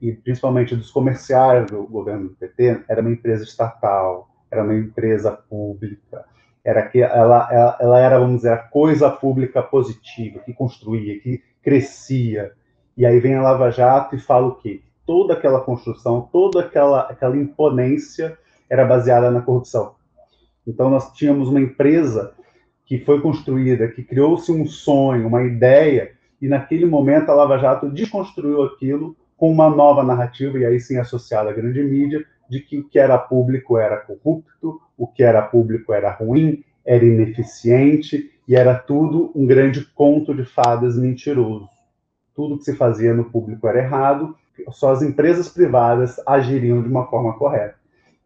e 0.00 0.12
principalmente 0.12 0.76
dos 0.76 0.90
comerciais 0.90 1.66
do 1.66 1.86
governo 1.86 2.28
do 2.28 2.34
PT, 2.34 2.84
era 2.88 3.00
uma 3.00 3.10
empresa 3.10 3.44
estatal, 3.44 4.28
era 4.50 4.62
uma 4.62 4.74
empresa 4.74 5.32
pública, 5.32 6.24
era 6.64 6.86
que 6.86 7.00
ela, 7.00 7.48
ela, 7.50 7.78
ela 7.80 7.98
era, 7.98 8.18
vamos 8.18 8.36
dizer, 8.36 8.52
a 8.52 8.58
coisa 8.58 9.10
pública 9.10 9.62
positiva, 9.62 10.40
que 10.40 10.52
construía, 10.52 11.18
que 11.20 11.42
crescia. 11.62 12.52
E 12.96 13.06
aí 13.06 13.18
vem 13.20 13.34
a 13.34 13.42
Lava 13.42 13.70
Jato 13.70 14.14
e 14.14 14.20
fala 14.20 14.48
o 14.48 14.56
quê? 14.56 14.82
toda 15.10 15.34
aquela 15.34 15.60
construção, 15.60 16.28
toda 16.32 16.60
aquela, 16.60 17.00
aquela 17.00 17.36
imponência 17.36 18.38
era 18.70 18.84
baseada 18.84 19.28
na 19.28 19.42
corrupção. 19.42 19.96
Então, 20.64 20.88
nós 20.88 21.12
tínhamos 21.12 21.48
uma 21.48 21.60
empresa 21.60 22.32
que 22.86 22.96
foi 23.00 23.20
construída, 23.20 23.88
que 23.88 24.04
criou-se 24.04 24.52
um 24.52 24.64
sonho, 24.64 25.26
uma 25.26 25.42
ideia, 25.42 26.12
e 26.40 26.46
naquele 26.46 26.86
momento 26.86 27.28
a 27.28 27.34
Lava 27.34 27.58
Jato 27.58 27.90
desconstruiu 27.90 28.62
aquilo 28.62 29.16
com 29.40 29.50
uma 29.50 29.70
nova 29.70 30.02
narrativa, 30.02 30.58
e 30.58 30.66
aí 30.66 30.78
sim 30.78 30.98
associada 30.98 31.48
à 31.48 31.52
grande 31.54 31.82
mídia, 31.82 32.22
de 32.46 32.60
que 32.60 32.78
o 32.78 32.86
que 32.86 32.98
era 32.98 33.16
público 33.16 33.78
era 33.78 33.96
corrupto, 33.96 34.78
o 34.98 35.06
que 35.06 35.22
era 35.22 35.40
público 35.40 35.94
era 35.94 36.10
ruim, 36.10 36.62
era 36.84 37.02
ineficiente 37.02 38.30
e 38.46 38.54
era 38.54 38.74
tudo 38.74 39.32
um 39.34 39.46
grande 39.46 39.82
conto 39.94 40.34
de 40.34 40.44
fadas 40.44 40.98
mentiroso. 40.98 41.66
Tudo 42.34 42.58
que 42.58 42.64
se 42.64 42.76
fazia 42.76 43.14
no 43.14 43.30
público 43.30 43.66
era 43.66 43.78
errado, 43.78 44.36
só 44.68 44.92
as 44.92 45.00
empresas 45.00 45.48
privadas 45.48 46.20
agiriam 46.26 46.82
de 46.82 46.88
uma 46.90 47.06
forma 47.06 47.32
correta. 47.38 47.76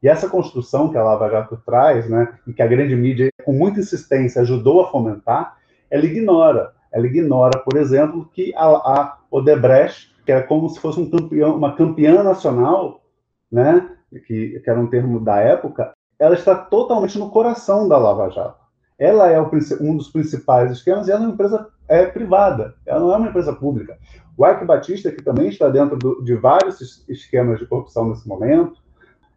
E 0.02 0.08
essa 0.08 0.28
construção 0.28 0.90
que 0.90 0.98
a 0.98 1.04
Lava 1.04 1.30
Jato 1.30 1.62
traz, 1.64 2.08
né, 2.08 2.28
e 2.44 2.52
que 2.52 2.60
a 2.60 2.66
grande 2.66 2.96
mídia, 2.96 3.30
com 3.44 3.52
muita 3.52 3.78
insistência, 3.78 4.42
ajudou 4.42 4.80
a 4.80 4.90
fomentar, 4.90 5.58
ela 5.88 6.04
ignora. 6.04 6.72
Ela 6.92 7.06
ignora, 7.06 7.60
por 7.60 7.76
exemplo, 7.76 8.28
que 8.34 8.52
a, 8.56 8.64
a 8.64 9.18
Odebrecht, 9.30 10.13
que 10.24 10.32
era 10.32 10.42
como 10.42 10.68
se 10.68 10.80
fosse 10.80 11.00
um 11.00 11.10
campeão, 11.10 11.56
uma 11.56 11.74
campeã 11.74 12.22
nacional, 12.22 13.02
né, 13.50 13.88
que, 14.26 14.60
que 14.60 14.70
era 14.70 14.80
um 14.80 14.86
termo 14.86 15.20
da 15.20 15.36
época, 15.36 15.92
ela 16.18 16.34
está 16.34 16.54
totalmente 16.54 17.18
no 17.18 17.30
coração 17.30 17.88
da 17.88 17.98
Lava 17.98 18.30
Jato. 18.30 18.64
Ela 18.98 19.30
é 19.30 19.40
o, 19.40 19.50
um 19.80 19.96
dos 19.96 20.08
principais 20.08 20.70
esquemas 20.70 21.08
e 21.08 21.10
ela 21.10 21.22
é 21.22 21.26
uma 21.26 21.34
empresa 21.34 21.68
é, 21.88 22.06
privada, 22.06 22.74
ela 22.86 23.00
não 23.00 23.14
é 23.14 23.16
uma 23.16 23.28
empresa 23.28 23.52
pública. 23.52 23.98
O 24.36 24.46
Ike 24.46 24.64
Batista, 24.64 25.10
que 25.10 25.22
também 25.22 25.48
está 25.48 25.68
dentro 25.68 25.96
do, 25.96 26.22
de 26.22 26.34
vários 26.34 27.04
esquemas 27.08 27.58
de 27.58 27.66
corrupção 27.66 28.08
nesse 28.08 28.26
momento, 28.26 28.82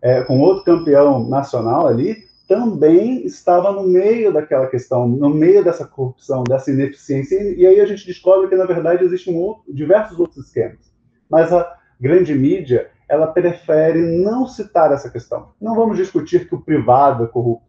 é, 0.02 0.23
com 0.23 0.39
outro 0.39 0.63
campeão 0.63 1.28
nacional 1.28 1.88
ali, 1.88 2.17
também 2.47 3.25
estava 3.25 3.71
no 3.71 3.83
meio 3.83 4.31
daquela 4.31 4.67
questão, 4.67 5.07
no 5.07 5.29
meio 5.29 5.63
dessa 5.63 5.86
corrupção, 5.86 6.43
dessa 6.45 6.71
ineficiência. 6.71 7.36
E, 7.36 7.67
aí 7.67 7.79
a 7.81 7.86
gente 7.86 8.05
descobre 8.05 8.47
que, 8.47 8.55
na 8.55 8.65
verdade, 8.65 9.03
existem 9.03 9.36
outro, 9.36 9.63
diversos 9.73 10.17
outros 10.17 10.45
esquemas. 10.45 10.91
Mas 11.29 11.51
a 11.51 11.75
grande 11.99 12.33
mídia 12.33 12.89
ela 13.10 13.27
prefere 13.27 14.01
não 14.01 14.47
citar 14.47 14.91
essa 14.91 15.10
questão. 15.10 15.49
Não 15.62 15.75
vamos 15.75 15.97
discutir 15.97 16.47
que 16.47 16.55
o 16.55 16.62
privado 16.62 17.25
é 17.25 17.27
corrupto. 17.27 17.67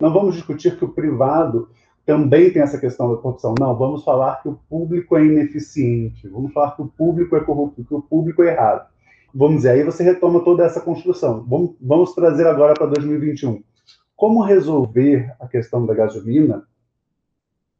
Não 0.00 0.12
vamos 0.12 0.34
discutir 0.34 0.76
que 0.76 0.84
o 0.84 0.92
privado 0.92 1.68
também 2.04 2.52
tem 2.52 2.62
essa 2.62 2.78
questão 2.78 3.10
da 3.10 3.20
corrupção. 3.20 3.54
Não, 3.58 3.76
vamos 3.76 4.02
falar 4.02 4.42
que 4.42 4.48
o 4.48 4.58
público 4.68 5.16
é 5.16 5.24
ineficiente. 5.24 6.28
Vamos 6.28 6.52
falar 6.52 6.72
que 6.72 6.82
o 6.82 6.88
público 6.88 7.36
é 7.36 7.40
corrupto, 7.40 7.84
que 7.84 7.94
o 7.94 8.02
público 8.02 8.42
é 8.42 8.52
errado. 8.52 8.88
Vamos 9.34 9.58
dizer, 9.58 9.70
aí 9.70 9.84
você 9.84 10.02
retoma 10.02 10.40
toda 10.40 10.64
essa 10.64 10.80
construção. 10.80 11.44
Vamos, 11.48 11.76
vamos 11.80 12.14
trazer 12.14 12.46
agora 12.46 12.74
para 12.74 12.86
2021. 12.86 13.62
Como 14.22 14.40
resolver 14.40 15.34
a 15.40 15.48
questão 15.48 15.84
da 15.84 15.92
gasolina 15.94 16.62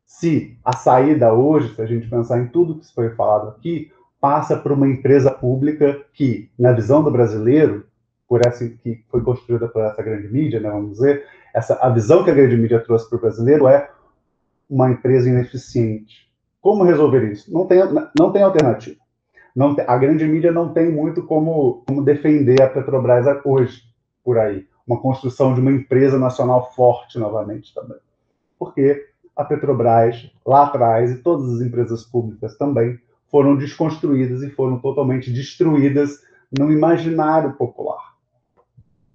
se 0.04 0.58
a 0.64 0.74
saída 0.74 1.32
hoje, 1.32 1.72
se 1.72 1.80
a 1.80 1.86
gente 1.86 2.10
pensar 2.10 2.40
em 2.40 2.48
tudo 2.48 2.80
que 2.80 2.92
foi 2.92 3.10
falado 3.10 3.50
aqui, 3.50 3.92
passa 4.20 4.56
por 4.56 4.72
uma 4.72 4.88
empresa 4.88 5.30
pública 5.30 6.04
que, 6.12 6.50
na 6.58 6.72
visão 6.72 7.00
do 7.00 7.12
brasileiro, 7.12 7.86
por 8.26 8.44
essa 8.44 8.68
que 8.68 9.04
foi 9.08 9.22
construída 9.22 9.68
por 9.68 9.82
essa 9.82 10.02
grande 10.02 10.26
mídia, 10.32 10.58
né, 10.58 10.68
vamos 10.68 10.94
dizer, 10.94 11.24
essa 11.54 11.74
a 11.74 11.88
visão 11.88 12.24
que 12.24 12.30
a 12.32 12.34
grande 12.34 12.56
mídia 12.56 12.80
trouxe 12.80 13.08
para 13.08 13.18
o 13.18 13.20
brasileiro 13.20 13.68
é 13.68 13.88
uma 14.68 14.90
empresa 14.90 15.28
ineficiente. 15.28 16.28
Como 16.60 16.82
resolver 16.82 17.22
isso? 17.30 17.54
Não 17.54 17.68
tem, 17.68 17.78
não 18.18 18.32
tem 18.32 18.42
alternativa. 18.42 18.98
Não 19.54 19.76
tem, 19.76 19.84
a 19.86 19.96
grande 19.96 20.26
mídia 20.26 20.50
não 20.50 20.72
tem 20.72 20.90
muito 20.90 21.22
como, 21.22 21.84
como 21.86 22.02
defender 22.02 22.60
a 22.60 22.68
Petrobras 22.68 23.26
hoje, 23.44 23.82
por 24.24 24.40
aí. 24.40 24.66
Uma 24.86 25.00
construção 25.00 25.54
de 25.54 25.60
uma 25.60 25.70
empresa 25.70 26.18
nacional 26.18 26.72
forte 26.74 27.18
novamente 27.18 27.74
também. 27.74 27.98
Porque 28.58 29.06
a 29.36 29.44
Petrobras, 29.44 30.30
lá 30.46 30.64
atrás, 30.64 31.10
e 31.10 31.18
todas 31.18 31.50
as 31.54 31.60
empresas 31.60 32.04
públicas 32.04 32.56
também, 32.56 32.98
foram 33.30 33.56
desconstruídas 33.56 34.42
e 34.42 34.50
foram 34.50 34.78
totalmente 34.78 35.32
destruídas 35.32 36.20
no 36.56 36.70
imaginário 36.70 37.54
popular. 37.54 38.12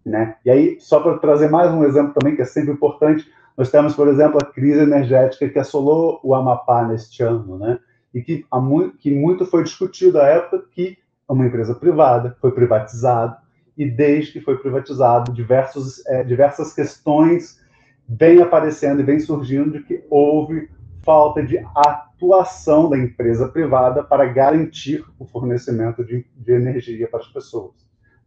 Né? 0.03 0.35
E 0.43 0.49
aí, 0.49 0.77
só 0.79 0.99
para 0.99 1.19
trazer 1.19 1.49
mais 1.49 1.71
um 1.71 1.83
exemplo 1.83 2.13
também, 2.13 2.35
que 2.35 2.41
é 2.41 2.45
sempre 2.45 2.71
importante, 2.71 3.29
nós 3.55 3.69
temos, 3.69 3.95
por 3.95 4.07
exemplo, 4.07 4.39
a 4.41 4.45
crise 4.45 4.79
energética 4.79 5.49
que 5.49 5.59
assolou 5.59 6.19
o 6.23 6.33
Amapá 6.33 6.87
neste 6.87 7.21
ano, 7.21 7.57
né? 7.57 7.79
e 8.13 8.21
que, 8.21 8.45
muito, 8.53 8.97
que 8.97 9.13
muito 9.13 9.45
foi 9.45 9.63
discutido 9.63 10.19
à 10.19 10.25
época 10.25 10.65
que 10.71 10.97
uma 11.29 11.45
empresa 11.45 11.75
privada 11.75 12.35
foi 12.39 12.51
privatizada, 12.51 13.37
e 13.77 13.89
desde 13.89 14.33
que 14.33 14.41
foi 14.41 14.57
privatizado, 14.57 15.31
diversos, 15.31 16.05
é, 16.07 16.23
diversas 16.23 16.73
questões 16.73 17.61
vêm 18.09 18.41
aparecendo 18.41 19.01
e 19.01 19.03
vêm 19.03 19.19
surgindo 19.19 19.71
de 19.71 19.83
que 19.83 20.03
houve 20.09 20.69
falta 21.03 21.43
de 21.43 21.57
atuação 21.75 22.89
da 22.89 22.97
empresa 22.97 23.47
privada 23.47 24.03
para 24.03 24.25
garantir 24.25 25.05
o 25.19 25.25
fornecimento 25.25 26.03
de, 26.03 26.25
de 26.35 26.51
energia 26.51 27.07
para 27.07 27.19
as 27.19 27.27
pessoas. 27.27 27.73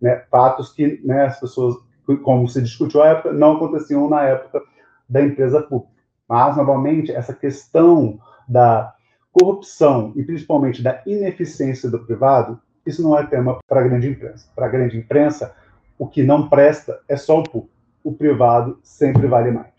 Né? 0.01 0.25
Fatos 0.31 0.73
que 0.73 1.01
né, 1.05 1.27
as 1.27 1.41
pessoas, 1.41 1.77
como 2.23 2.49
se 2.49 2.63
discutiu 2.63 3.03
à 3.03 3.09
época, 3.09 3.33
não 3.33 3.57
aconteciam 3.57 4.09
na 4.09 4.23
época 4.23 4.63
da 5.09 5.21
empresa 5.23 5.61
pública. 5.61 5.93
Mas, 6.29 6.57
novamente, 6.57 7.11
essa 7.11 7.35
questão 7.35 8.19
da 8.49 8.95
corrupção 9.33 10.13
e 10.17 10.23
principalmente 10.23 10.83
da 10.83 11.03
ineficiência 11.05 11.91
do 11.91 11.99
privado, 11.99 12.61
isso 12.87 13.03
não 13.03 13.19
é 13.19 13.27
tema 13.27 13.59
para 13.67 13.81
a 13.81 13.83
grande 13.85 14.09
imprensa. 14.09 14.49
Para 14.55 14.67
a 14.67 14.69
grande 14.69 14.97
imprensa, 14.97 15.55
o 15.99 16.07
que 16.07 16.23
não 16.23 16.49
presta 16.49 17.01
é 17.09 17.17
só 17.17 17.41
o 17.41 17.43
público. 17.43 17.75
O 18.03 18.15
privado 18.15 18.81
sempre 18.83 19.27
vale 19.27 19.51
mais. 19.51 19.71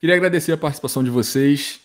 Queria 0.00 0.16
agradecer 0.16 0.52
a 0.52 0.56
participação 0.56 1.04
de 1.04 1.10
vocês. 1.10 1.80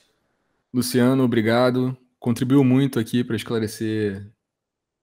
Luciano, 0.73 1.23
obrigado. 1.23 1.97
Contribuiu 2.19 2.63
muito 2.63 2.99
aqui 2.99 3.23
para 3.23 3.35
esclarecer 3.35 4.25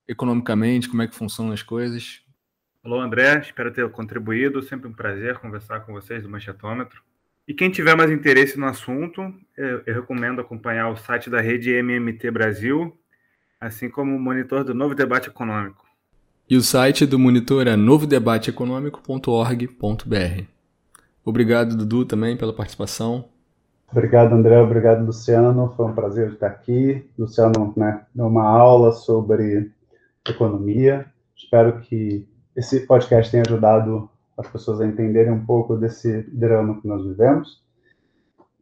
economicamente 0.09 0.89
como 0.89 1.03
é 1.03 1.07
que 1.07 1.15
funcionam 1.15 1.53
as 1.53 1.63
coisas. 1.63 2.23
Alô, 2.83 2.99
André, 2.99 3.39
espero 3.41 3.73
ter 3.73 3.89
contribuído. 3.91 4.63
Sempre 4.63 4.89
um 4.89 4.93
prazer 4.93 5.39
conversar 5.39 5.81
com 5.81 5.93
vocês 5.93 6.23
do 6.23 6.31
Manchetômetro. 6.31 7.03
E 7.47 7.53
quem 7.53 7.71
tiver 7.71 7.97
mais 7.97 8.11
interesse 8.11 8.59
no 8.59 8.67
assunto, 8.67 9.23
eu, 9.57 9.83
eu 9.85 9.95
recomendo 9.95 10.41
acompanhar 10.41 10.89
o 10.89 10.97
site 10.97 11.29
da 11.29 11.41
rede 11.41 11.71
MMT 11.71 12.31
Brasil, 12.31 12.97
assim 13.61 13.91
como 13.91 14.17
o 14.17 14.19
monitor 14.19 14.65
do 14.65 14.75
Novo 14.75 14.95
Debate 14.95 15.29
Econômico. 15.29 15.85
E 16.49 16.57
o 16.57 16.63
site 16.63 17.05
do 17.07 17.19
monitor 17.19 17.67
é 17.67 17.77
novodebateeconômico.org.br. 17.77 20.45
Obrigado, 21.25 21.77
Dudu, 21.77 22.05
também 22.05 22.37
pela 22.37 22.53
participação. 22.53 23.25
Obrigado, 23.93 24.33
André. 24.33 24.61
Obrigado, 24.61 25.05
Luciano. 25.05 25.73
Foi 25.77 25.87
um 25.87 25.95
prazer 25.95 26.33
estar 26.33 26.47
aqui. 26.47 27.05
Luciano 27.19 27.73
né, 27.77 28.05
deu 28.15 28.27
uma 28.27 28.45
aula 28.45 28.93
sobre 28.93 29.71
economia. 30.29 31.07
Espero 31.37 31.81
que 31.81 32.27
esse 32.57 32.87
podcast 32.87 33.31
tenha 33.31 33.43
ajudado 33.47 34.09
as 34.37 34.49
pessoas 34.49 34.81
a 34.81 34.87
entenderem 34.87 35.33
um 35.33 35.45
pouco 35.45 35.77
desse 35.77 36.23
drama 36.33 36.81
que 36.81 36.89
nós 36.89 37.05
vivemos. 37.05 37.63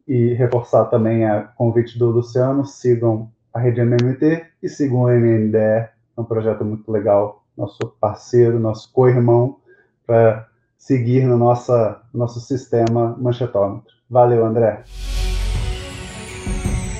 E 0.07 0.33
reforçar 0.33 0.85
também 0.85 1.29
o 1.29 1.47
convite 1.55 1.97
do 1.97 2.09
Luciano: 2.09 2.65
sigam 2.65 3.31
a 3.53 3.59
rede 3.59 3.81
MMT 3.81 4.45
e 4.61 4.69
sigam 4.69 5.01
o 5.01 5.09
MNDE. 5.09 5.57
É 5.57 5.91
um 6.17 6.23
projeto 6.23 6.63
muito 6.65 6.91
legal, 6.91 7.43
nosso 7.57 7.79
parceiro, 7.99 8.59
nosso 8.59 8.91
co-irmão, 8.91 9.57
para 10.05 10.47
seguir 10.77 11.25
no 11.25 11.37
nossa, 11.37 12.01
nosso 12.13 12.39
sistema 12.39 13.15
manchetômetro. 13.19 13.93
Valeu, 14.09 14.45
André. 14.45 14.83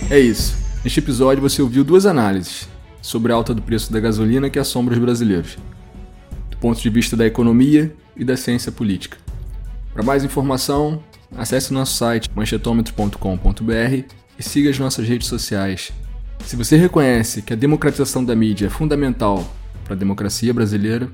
É 0.09 0.19
isso. 0.19 0.57
Neste 0.83 0.99
episódio 0.99 1.41
você 1.41 1.61
ouviu 1.61 1.83
duas 1.83 2.05
análises 2.05 2.69
sobre 3.01 3.31
a 3.31 3.35
alta 3.35 3.53
do 3.53 3.61
preço 3.61 3.91
da 3.91 3.99
gasolina 3.99 4.49
que 4.49 4.59
assombra 4.59 4.93
os 4.93 4.99
brasileiros, 4.99 5.57
do 6.49 6.57
ponto 6.57 6.79
de 6.79 6.89
vista 6.89 7.15
da 7.15 7.25
economia 7.25 7.93
e 8.15 8.23
da 8.23 8.37
ciência 8.37 8.71
política. 8.71 9.17
Para 9.93 10.03
mais 10.03 10.23
informação, 10.23 11.03
acesse 11.35 11.73
nosso 11.73 11.95
site 11.95 12.29
manchetômetro.com.br 12.33 14.03
e 14.37 14.43
siga 14.43 14.69
as 14.69 14.79
nossas 14.79 15.07
redes 15.07 15.27
sociais. 15.27 15.91
Se 16.45 16.55
você 16.55 16.77
reconhece 16.77 17.41
que 17.41 17.51
a 17.53 17.55
democratização 17.55 18.23
da 18.25 18.35
mídia 18.35 18.67
é 18.67 18.69
fundamental 18.69 19.51
para 19.83 19.93
a 19.93 19.97
democracia 19.97 20.53
brasileira, 20.53 21.09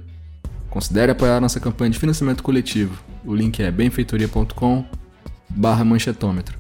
considere 0.70 1.12
apoiar 1.12 1.40
nossa 1.40 1.60
campanha 1.60 1.92
de 1.92 2.00
financiamento 2.00 2.44
coletivo. 2.44 3.00
O 3.24 3.36
link 3.36 3.62
é 3.62 3.70
benfeitoria.com/manchetômetro. 3.72 6.58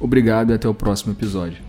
Obrigado 0.00 0.50
e 0.50 0.54
até 0.54 0.68
o 0.68 0.74
próximo 0.74 1.12
episódio. 1.12 1.67